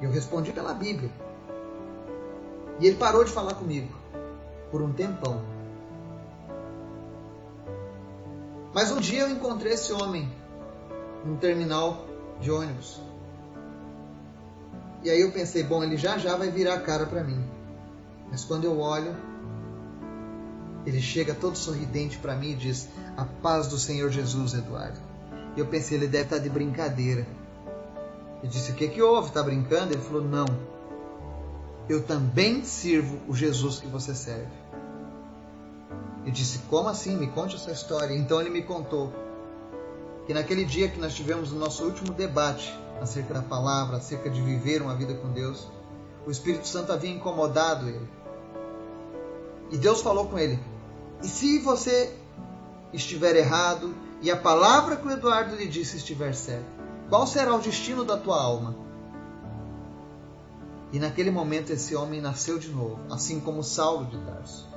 E 0.00 0.04
eu 0.04 0.10
respondi 0.10 0.52
pela 0.52 0.74
Bíblia. 0.74 1.10
E 2.78 2.86
ele 2.86 2.96
parou 2.96 3.24
de 3.24 3.30
falar 3.30 3.54
comigo 3.54 3.88
por 4.70 4.82
um 4.82 4.92
tempão. 4.92 5.55
Mas 8.76 8.92
um 8.92 9.00
dia 9.00 9.22
eu 9.22 9.30
encontrei 9.30 9.72
esse 9.72 9.90
homem 9.90 10.30
num 11.24 11.38
terminal 11.38 12.06
de 12.42 12.50
ônibus. 12.50 13.00
E 15.02 15.08
aí 15.08 15.18
eu 15.18 15.32
pensei, 15.32 15.62
bom, 15.62 15.82
ele 15.82 15.96
já 15.96 16.18
já 16.18 16.36
vai 16.36 16.50
virar 16.50 16.74
a 16.74 16.80
cara 16.80 17.06
para 17.06 17.24
mim. 17.24 17.42
Mas 18.30 18.44
quando 18.44 18.64
eu 18.64 18.78
olho, 18.78 19.16
ele 20.84 21.00
chega 21.00 21.34
todo 21.34 21.56
sorridente 21.56 22.18
para 22.18 22.36
mim 22.36 22.50
e 22.50 22.56
diz: 22.56 22.86
"A 23.16 23.24
paz 23.24 23.66
do 23.68 23.78
Senhor 23.78 24.10
Jesus, 24.10 24.52
Eduardo". 24.52 25.00
E 25.56 25.60
eu 25.60 25.66
pensei, 25.66 25.96
ele 25.96 26.06
deve 26.06 26.24
estar 26.24 26.36
tá 26.36 26.42
de 26.42 26.50
brincadeira. 26.50 27.26
Eu 28.42 28.48
disse: 28.50 28.72
"O 28.72 28.74
que 28.74 28.88
que 28.88 29.00
houve? 29.00 29.32
Tá 29.32 29.42
brincando?" 29.42 29.94
Ele 29.94 30.02
falou: 30.02 30.22
"Não 30.22 30.44
eu 31.88 32.02
também 32.02 32.64
sirvo 32.64 33.20
o 33.28 33.34
Jesus 33.34 33.78
que 33.78 33.86
você 33.86 34.14
serve. 34.14 34.48
Eu 36.26 36.32
disse, 36.32 36.58
como 36.68 36.88
assim? 36.88 37.16
Me 37.16 37.28
conte 37.28 37.54
essa 37.54 37.70
história. 37.70 38.12
Então 38.12 38.40
ele 38.40 38.50
me 38.50 38.62
contou 38.62 39.12
que 40.26 40.34
naquele 40.34 40.64
dia 40.64 40.88
que 40.88 40.98
nós 40.98 41.14
tivemos 41.14 41.52
o 41.52 41.54
nosso 41.54 41.84
último 41.84 42.12
debate 42.12 42.76
acerca 43.00 43.32
da 43.32 43.42
palavra, 43.42 43.98
acerca 43.98 44.28
de 44.28 44.42
viver 44.42 44.82
uma 44.82 44.96
vida 44.96 45.14
com 45.14 45.30
Deus, 45.30 45.68
o 46.26 46.30
Espírito 46.30 46.66
Santo 46.66 46.92
havia 46.92 47.12
incomodado 47.12 47.88
ele. 47.88 48.08
E 49.70 49.78
Deus 49.78 50.02
falou 50.02 50.26
com 50.26 50.36
ele: 50.36 50.58
E 51.22 51.28
se 51.28 51.60
você 51.60 52.12
estiver 52.92 53.36
errado 53.36 53.94
e 54.20 54.28
a 54.28 54.36
palavra 54.36 54.96
que 54.96 55.06
o 55.06 55.10
Eduardo 55.12 55.54
lhe 55.54 55.68
disse 55.68 55.96
estiver 55.96 56.34
certa, 56.34 56.66
qual 57.08 57.24
será 57.24 57.54
o 57.54 57.60
destino 57.60 58.04
da 58.04 58.16
tua 58.16 58.42
alma? 58.42 58.74
E 60.92 60.98
naquele 60.98 61.30
momento 61.30 61.70
esse 61.70 61.94
homem 61.94 62.20
nasceu 62.20 62.58
de 62.58 62.68
novo, 62.68 62.98
assim 63.10 63.38
como 63.38 63.62
Saulo 63.62 64.06
de 64.06 64.18
Tarso. 64.18 64.75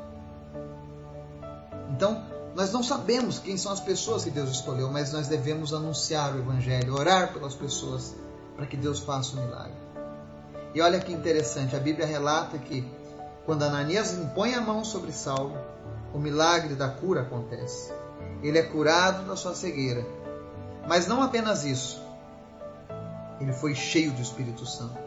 Então, 1.99 2.23
nós 2.55 2.71
não 2.71 2.81
sabemos 2.81 3.39
quem 3.39 3.57
são 3.57 3.73
as 3.73 3.81
pessoas 3.81 4.23
que 4.23 4.29
Deus 4.29 4.51
escolheu, 4.51 4.89
mas 4.89 5.11
nós 5.11 5.27
devemos 5.27 5.73
anunciar 5.73 6.33
o 6.33 6.39
Evangelho, 6.39 6.93
orar 6.93 7.33
pelas 7.33 7.53
pessoas 7.53 8.15
para 8.55 8.65
que 8.65 8.77
Deus 8.77 8.99
faça 8.99 9.35
o 9.35 9.37
um 9.37 9.43
milagre. 9.43 9.73
E 10.73 10.79
olha 10.79 11.01
que 11.01 11.11
interessante, 11.11 11.75
a 11.75 11.79
Bíblia 11.79 12.07
relata 12.07 12.57
que 12.57 12.89
quando 13.45 13.63
Ananias 13.63 14.13
impõe 14.13 14.53
a 14.53 14.61
mão 14.61 14.85
sobre 14.85 15.11
Saulo, 15.11 15.57
o 16.13 16.19
milagre 16.19 16.73
da 16.73 16.87
cura 16.87 17.23
acontece. 17.23 17.91
Ele 18.41 18.57
é 18.57 18.63
curado 18.63 19.27
da 19.27 19.35
sua 19.35 19.53
cegueira. 19.53 20.05
Mas 20.87 21.05
não 21.05 21.21
apenas 21.21 21.65
isso, 21.65 22.01
ele 23.41 23.51
foi 23.51 23.75
cheio 23.75 24.13
do 24.13 24.21
Espírito 24.21 24.65
Santo. 24.65 24.97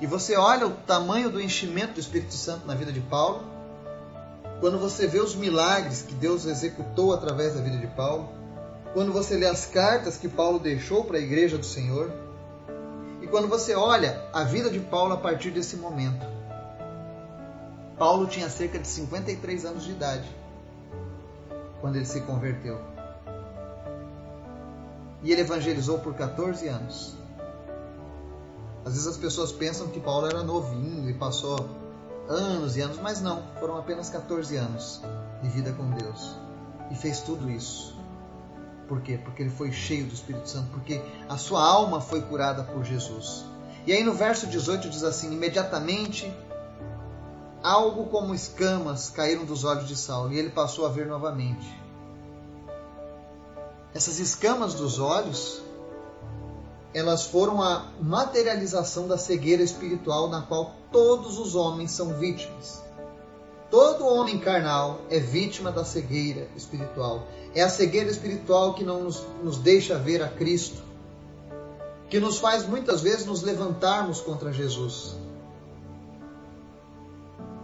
E 0.00 0.06
você 0.06 0.34
olha 0.34 0.66
o 0.66 0.70
tamanho 0.70 1.28
do 1.28 1.42
enchimento 1.42 1.92
do 1.92 2.00
Espírito 2.00 2.32
Santo 2.32 2.66
na 2.66 2.74
vida 2.74 2.90
de 2.90 3.00
Paulo, 3.02 3.57
quando 4.60 4.78
você 4.78 5.06
vê 5.06 5.20
os 5.20 5.34
milagres 5.34 6.02
que 6.02 6.14
Deus 6.14 6.44
executou 6.46 7.12
através 7.12 7.54
da 7.54 7.60
vida 7.60 7.76
de 7.78 7.86
Paulo, 7.86 8.28
quando 8.92 9.12
você 9.12 9.36
lê 9.36 9.46
as 9.46 9.66
cartas 9.66 10.16
que 10.16 10.28
Paulo 10.28 10.58
deixou 10.58 11.04
para 11.04 11.18
a 11.18 11.20
igreja 11.20 11.56
do 11.56 11.64
Senhor, 11.64 12.10
e 13.22 13.26
quando 13.26 13.48
você 13.48 13.74
olha 13.74 14.24
a 14.32 14.44
vida 14.44 14.70
de 14.70 14.80
Paulo 14.80 15.14
a 15.14 15.16
partir 15.16 15.50
desse 15.50 15.76
momento. 15.76 16.26
Paulo 17.98 18.26
tinha 18.26 18.48
cerca 18.48 18.78
de 18.78 18.86
53 18.86 19.64
anos 19.64 19.84
de 19.84 19.90
idade 19.90 20.28
quando 21.80 21.96
ele 21.96 22.06
se 22.06 22.20
converteu. 22.22 22.80
E 25.22 25.32
ele 25.32 25.40
evangelizou 25.40 25.98
por 25.98 26.14
14 26.14 26.68
anos. 26.68 27.14
Às 28.84 28.92
vezes 28.92 29.06
as 29.06 29.16
pessoas 29.16 29.50
pensam 29.50 29.88
que 29.88 30.00
Paulo 30.00 30.26
era 30.26 30.42
novinho 30.42 31.10
e 31.10 31.14
passou 31.14 31.68
anos 32.28 32.76
e 32.76 32.80
anos, 32.80 32.98
mas 32.98 33.20
não, 33.20 33.42
foram 33.58 33.76
apenas 33.78 34.10
14 34.10 34.56
anos 34.56 35.00
de 35.42 35.48
vida 35.48 35.72
com 35.72 35.90
Deus 35.90 36.36
e 36.90 36.94
fez 36.94 37.20
tudo 37.20 37.50
isso. 37.50 37.96
Por 38.86 39.00
quê? 39.02 39.18
Porque 39.22 39.42
ele 39.42 39.50
foi 39.50 39.70
cheio 39.72 40.06
do 40.06 40.14
Espírito 40.14 40.48
Santo, 40.48 40.70
porque 40.70 41.02
a 41.28 41.36
sua 41.36 41.62
alma 41.62 42.00
foi 42.00 42.22
curada 42.22 42.62
por 42.62 42.84
Jesus. 42.84 43.44
E 43.86 43.92
aí 43.92 44.02
no 44.02 44.14
verso 44.14 44.46
18 44.46 44.88
diz 44.88 45.02
assim: 45.02 45.32
imediatamente 45.32 46.32
algo 47.62 48.06
como 48.06 48.34
escamas 48.34 49.10
caíram 49.10 49.44
dos 49.44 49.64
olhos 49.64 49.88
de 49.88 49.96
Saulo 49.96 50.32
e 50.32 50.38
ele 50.38 50.50
passou 50.50 50.86
a 50.86 50.88
ver 50.88 51.06
novamente. 51.06 51.66
Essas 53.94 54.18
escamas 54.18 54.74
dos 54.74 54.98
olhos, 54.98 55.60
elas 56.94 57.26
foram 57.26 57.62
a 57.62 57.86
materialização 58.00 59.06
da 59.06 59.18
cegueira 59.18 59.62
espiritual 59.62 60.28
na 60.28 60.42
qual 60.42 60.74
todos 60.90 61.38
os 61.38 61.54
homens 61.54 61.90
são 61.90 62.14
vítimas. 62.14 62.82
Todo 63.70 64.06
homem 64.06 64.38
carnal 64.38 65.00
é 65.10 65.18
vítima 65.18 65.70
da 65.70 65.84
cegueira 65.84 66.48
espiritual. 66.56 67.26
É 67.54 67.62
a 67.62 67.68
cegueira 67.68 68.10
espiritual 68.10 68.74
que 68.74 68.84
não 68.84 69.02
nos, 69.02 69.22
nos 69.42 69.58
deixa 69.58 69.98
ver 69.98 70.22
a 70.22 70.28
Cristo, 70.28 70.82
que 72.08 72.18
nos 72.18 72.38
faz 72.38 72.66
muitas 72.66 73.02
vezes 73.02 73.26
nos 73.26 73.42
levantarmos 73.42 74.20
contra 74.20 74.52
Jesus. 74.52 75.16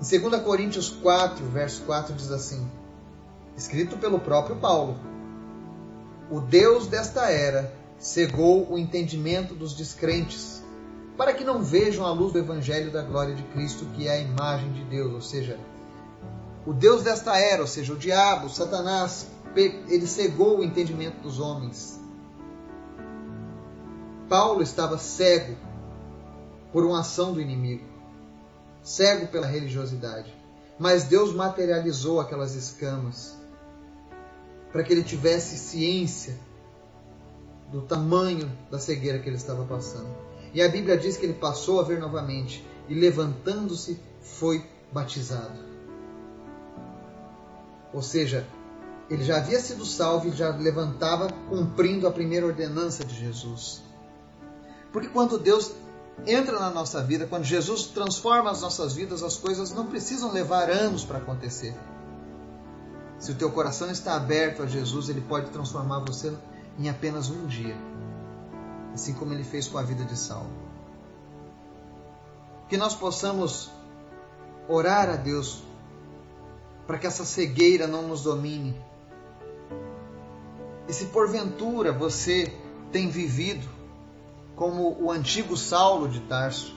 Em 0.01 0.21
2 0.21 0.43
Coríntios 0.43 0.91
4, 0.91 1.47
verso 1.47 1.83
4 1.83 2.15
diz 2.15 2.31
assim: 2.31 2.69
escrito 3.57 3.97
pelo 3.97 4.19
próprio 4.19 4.57
Paulo: 4.57 4.97
O 6.31 6.41
Deus 6.41 6.87
desta 6.87 7.31
era 7.31 7.73
cegou 7.99 8.71
o 8.71 8.79
entendimento 8.79 9.55
dos 9.55 9.75
descrentes, 9.75 10.63
para 11.17 11.33
que 11.33 11.45
não 11.45 11.63
vejam 11.63 12.05
a 12.05 12.13
luz 12.13 12.33
do 12.33 12.39
evangelho 12.39 12.91
da 12.91 13.03
glória 13.03 13.35
de 13.35 13.43
Cristo, 13.45 13.87
que 13.95 14.09
é 14.09 14.13
a 14.13 14.21
imagem 14.21 14.73
de 14.73 14.85
Deus, 14.85 15.13
ou 15.13 15.21
seja, 15.21 15.59
o 16.67 16.73
Deus 16.73 17.03
desta 17.03 17.39
era, 17.39 17.63
ou 17.63 17.69
seja, 17.69 17.93
o 17.93 17.97
diabo, 17.97 18.49
Satanás, 18.49 19.27
ele 19.55 20.07
cegou 20.07 20.59
o 20.59 20.65
entendimento 20.65 21.21
dos 21.21 21.39
homens. 21.39 22.01
Paulo 24.29 24.63
estava 24.63 24.99
cego 24.99 25.57
por 26.73 26.85
uma 26.85 27.01
ação 27.01 27.33
do 27.33 27.41
inimigo, 27.41 27.85
cego 28.83 29.29
pela 29.29 29.47
religiosidade. 29.47 30.35
Mas 30.79 31.05
Deus 31.05 31.33
materializou 31.33 32.21
aquelas 32.21 32.55
escamas 32.55 33.37
para 34.73 34.83
que 34.83 34.93
ele 34.93 35.05
tivesse 35.05 35.57
ciência 35.57 36.37
do 37.71 37.83
tamanho 37.83 38.51
da 38.71 38.79
cegueira 38.79 39.19
que 39.19 39.29
ele 39.29 39.37
estava 39.37 39.65
passando. 39.65 40.09
E 40.53 40.63
a 40.63 40.69
Bíblia 40.69 40.97
diz 40.97 41.17
que 41.17 41.27
ele 41.27 41.35
passou 41.35 41.81
a 41.81 41.83
ver 41.83 41.99
novamente 41.99 42.65
e, 42.89 42.95
levantando-se, 42.95 43.99
foi 44.21 44.65
batizado. 44.93 45.59
Ou 47.93 48.03
seja, 48.03 48.47
ele 49.11 49.25
já 49.25 49.39
havia 49.39 49.61
sido 49.61 49.85
salvo 49.85 50.29
e 50.29 50.33
já 50.33 50.51
levantava 50.51 51.29
cumprindo 51.49 52.07
a 52.07 52.13
primeira 52.13 52.47
ordenança 52.47 53.05
de 53.05 53.15
Jesus. 53.15 53.83
Porque 54.93 55.09
quando 55.09 55.39
Deus 55.39 55.73
entra 56.27 56.59
na 56.59 56.71
nossa 56.71 57.03
vida, 57.03 57.27
quando 57.27 57.45
Jesus 57.45 57.87
transforma 57.87 58.51
as 58.51 58.63
nossas 58.63 58.95
vidas, 58.95 59.23
as 59.23 59.37
coisas 59.37 59.73
não 59.73 59.87
precisam 59.87 60.33
levar 60.33 60.71
anos 60.71 61.05
para 61.05 61.19
acontecer. 61.19 61.75
Se 63.19 63.33
o 63.33 63.35
teu 63.35 63.51
coração 63.51 63.91
está 63.91 64.15
aberto 64.15 64.63
a 64.63 64.67
Jesus, 64.67 65.09
ele 65.09 65.21
pode 65.21 65.51
transformar 65.51 66.01
você 66.01 66.33
em 66.79 66.89
apenas 66.89 67.31
um 67.31 67.47
dia, 67.47 67.77
assim 68.93 69.15
como 69.15 69.33
ele 69.33 69.45
fez 69.45 69.69
com 69.69 69.79
a 69.79 69.83
vida 69.83 70.05
de 70.05 70.17
Saulo. 70.17 70.51
Que 72.69 72.77
nós 72.77 72.95
possamos 72.95 73.71
orar 74.69 75.09
a 75.09 75.17
Deus 75.17 75.63
para 76.87 76.99
que 76.99 77.07
essa 77.07 77.25
cegueira 77.25 77.87
não 77.87 78.03
nos 78.03 78.23
domine. 78.23 78.75
E 80.89 80.93
se 80.93 81.07
porventura 81.07 81.93
você 81.93 82.53
tem 82.93 83.09
vivido 83.09 83.67
como 84.55 84.97
o 85.01 85.11
antigo 85.11 85.57
Saulo 85.57 86.09
de 86.09 86.21
Tarso, 86.21 86.77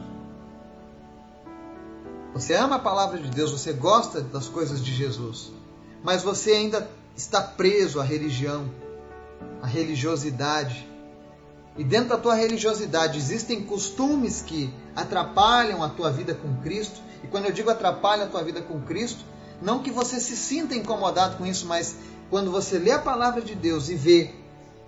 você 2.34 2.54
ama 2.54 2.76
a 2.76 2.80
palavra 2.80 3.20
de 3.20 3.30
Deus, 3.30 3.52
você 3.52 3.74
gosta 3.74 4.22
das 4.22 4.48
coisas 4.48 4.84
de 4.84 4.94
Jesus, 4.94 5.52
mas 6.04 6.24
você 6.24 6.52
ainda 6.52 6.90
está 7.16 7.42
preso 7.42 8.00
à 8.00 8.04
religião, 8.04 8.70
à 9.62 9.68
religiosidade. 9.68 10.88
E 11.78 11.84
dentro 11.84 12.10
da 12.10 12.18
tua 12.18 12.34
religiosidade 12.34 13.18
existem 13.18 13.64
costumes 13.64 14.42
que 14.42 14.74
atrapalham 14.96 15.84
a 15.84 15.90
tua 15.90 16.12
vida 16.12 16.34
com 16.34 16.56
Cristo. 16.62 17.00
E 17.24 17.28
quando 17.28 17.46
eu 17.46 17.52
digo 17.52 17.70
atrapalha 17.70 18.24
a 18.24 18.28
tua 18.28 18.44
vida 18.44 18.62
com 18.62 18.82
Cristo, 18.82 19.24
não 19.62 19.84
que 19.84 19.92
você 19.92 20.20
se 20.20 20.36
sinta 20.36 20.76
incomodado 20.76 21.38
com 21.38 21.46
isso, 21.46 21.68
mas 21.68 21.96
quando 22.30 22.52
você 22.52 22.80
lê 22.80 22.92
a 22.92 23.00
palavra 23.00 23.42
de 23.42 23.56
Deus 23.56 23.90
e 23.90 23.96
vê 23.96 24.32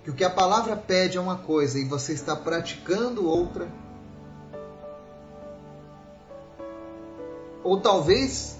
que 0.02 0.10
o 0.10 0.14
que 0.14 0.24
a 0.24 0.30
palavra 0.30 0.76
pede 0.76 1.16
é 1.16 1.20
uma 1.20 1.36
coisa 1.36 1.78
e 1.78 1.84
você 1.84 2.12
está 2.12 2.34
praticando 2.34 3.28
outra, 3.28 3.68
ou 7.62 7.80
talvez 7.80 8.56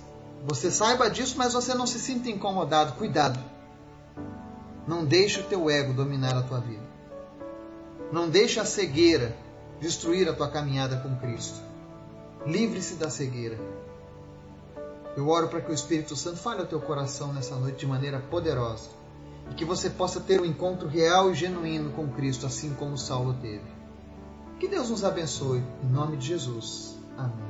você 0.46 0.70
saiba 0.70 1.10
disso, 1.10 1.34
mas 1.36 1.52
você 1.52 1.74
não 1.74 1.86
se 1.86 1.98
sinta 1.98 2.30
incomodado. 2.30 2.94
Cuidado. 2.94 3.38
Não 4.90 5.04
deixe 5.04 5.38
o 5.38 5.44
teu 5.44 5.70
ego 5.70 5.92
dominar 5.92 6.36
a 6.36 6.42
tua 6.42 6.58
vida. 6.58 6.82
Não 8.10 8.28
deixe 8.28 8.58
a 8.58 8.64
cegueira 8.64 9.36
destruir 9.80 10.28
a 10.28 10.32
tua 10.32 10.50
caminhada 10.50 10.96
com 10.96 11.14
Cristo. 11.14 11.60
Livre-se 12.44 12.96
da 12.96 13.08
cegueira. 13.08 13.56
Eu 15.16 15.28
oro 15.28 15.46
para 15.46 15.60
que 15.60 15.70
o 15.70 15.74
Espírito 15.74 16.16
Santo 16.16 16.38
fale 16.38 16.62
ao 16.62 16.66
teu 16.66 16.80
coração 16.80 17.32
nessa 17.32 17.54
noite 17.54 17.78
de 17.78 17.86
maneira 17.86 18.18
poderosa 18.18 18.88
e 19.48 19.54
que 19.54 19.64
você 19.64 19.88
possa 19.88 20.18
ter 20.18 20.40
um 20.40 20.44
encontro 20.44 20.88
real 20.88 21.30
e 21.30 21.34
genuíno 21.34 21.92
com 21.92 22.08
Cristo, 22.08 22.44
assim 22.44 22.74
como 22.74 22.98
Saulo 22.98 23.34
teve. 23.34 23.70
Que 24.58 24.66
Deus 24.66 24.90
nos 24.90 25.04
abençoe, 25.04 25.62
em 25.84 25.88
nome 25.88 26.16
de 26.16 26.26
Jesus. 26.26 26.96
Amém. 27.16 27.49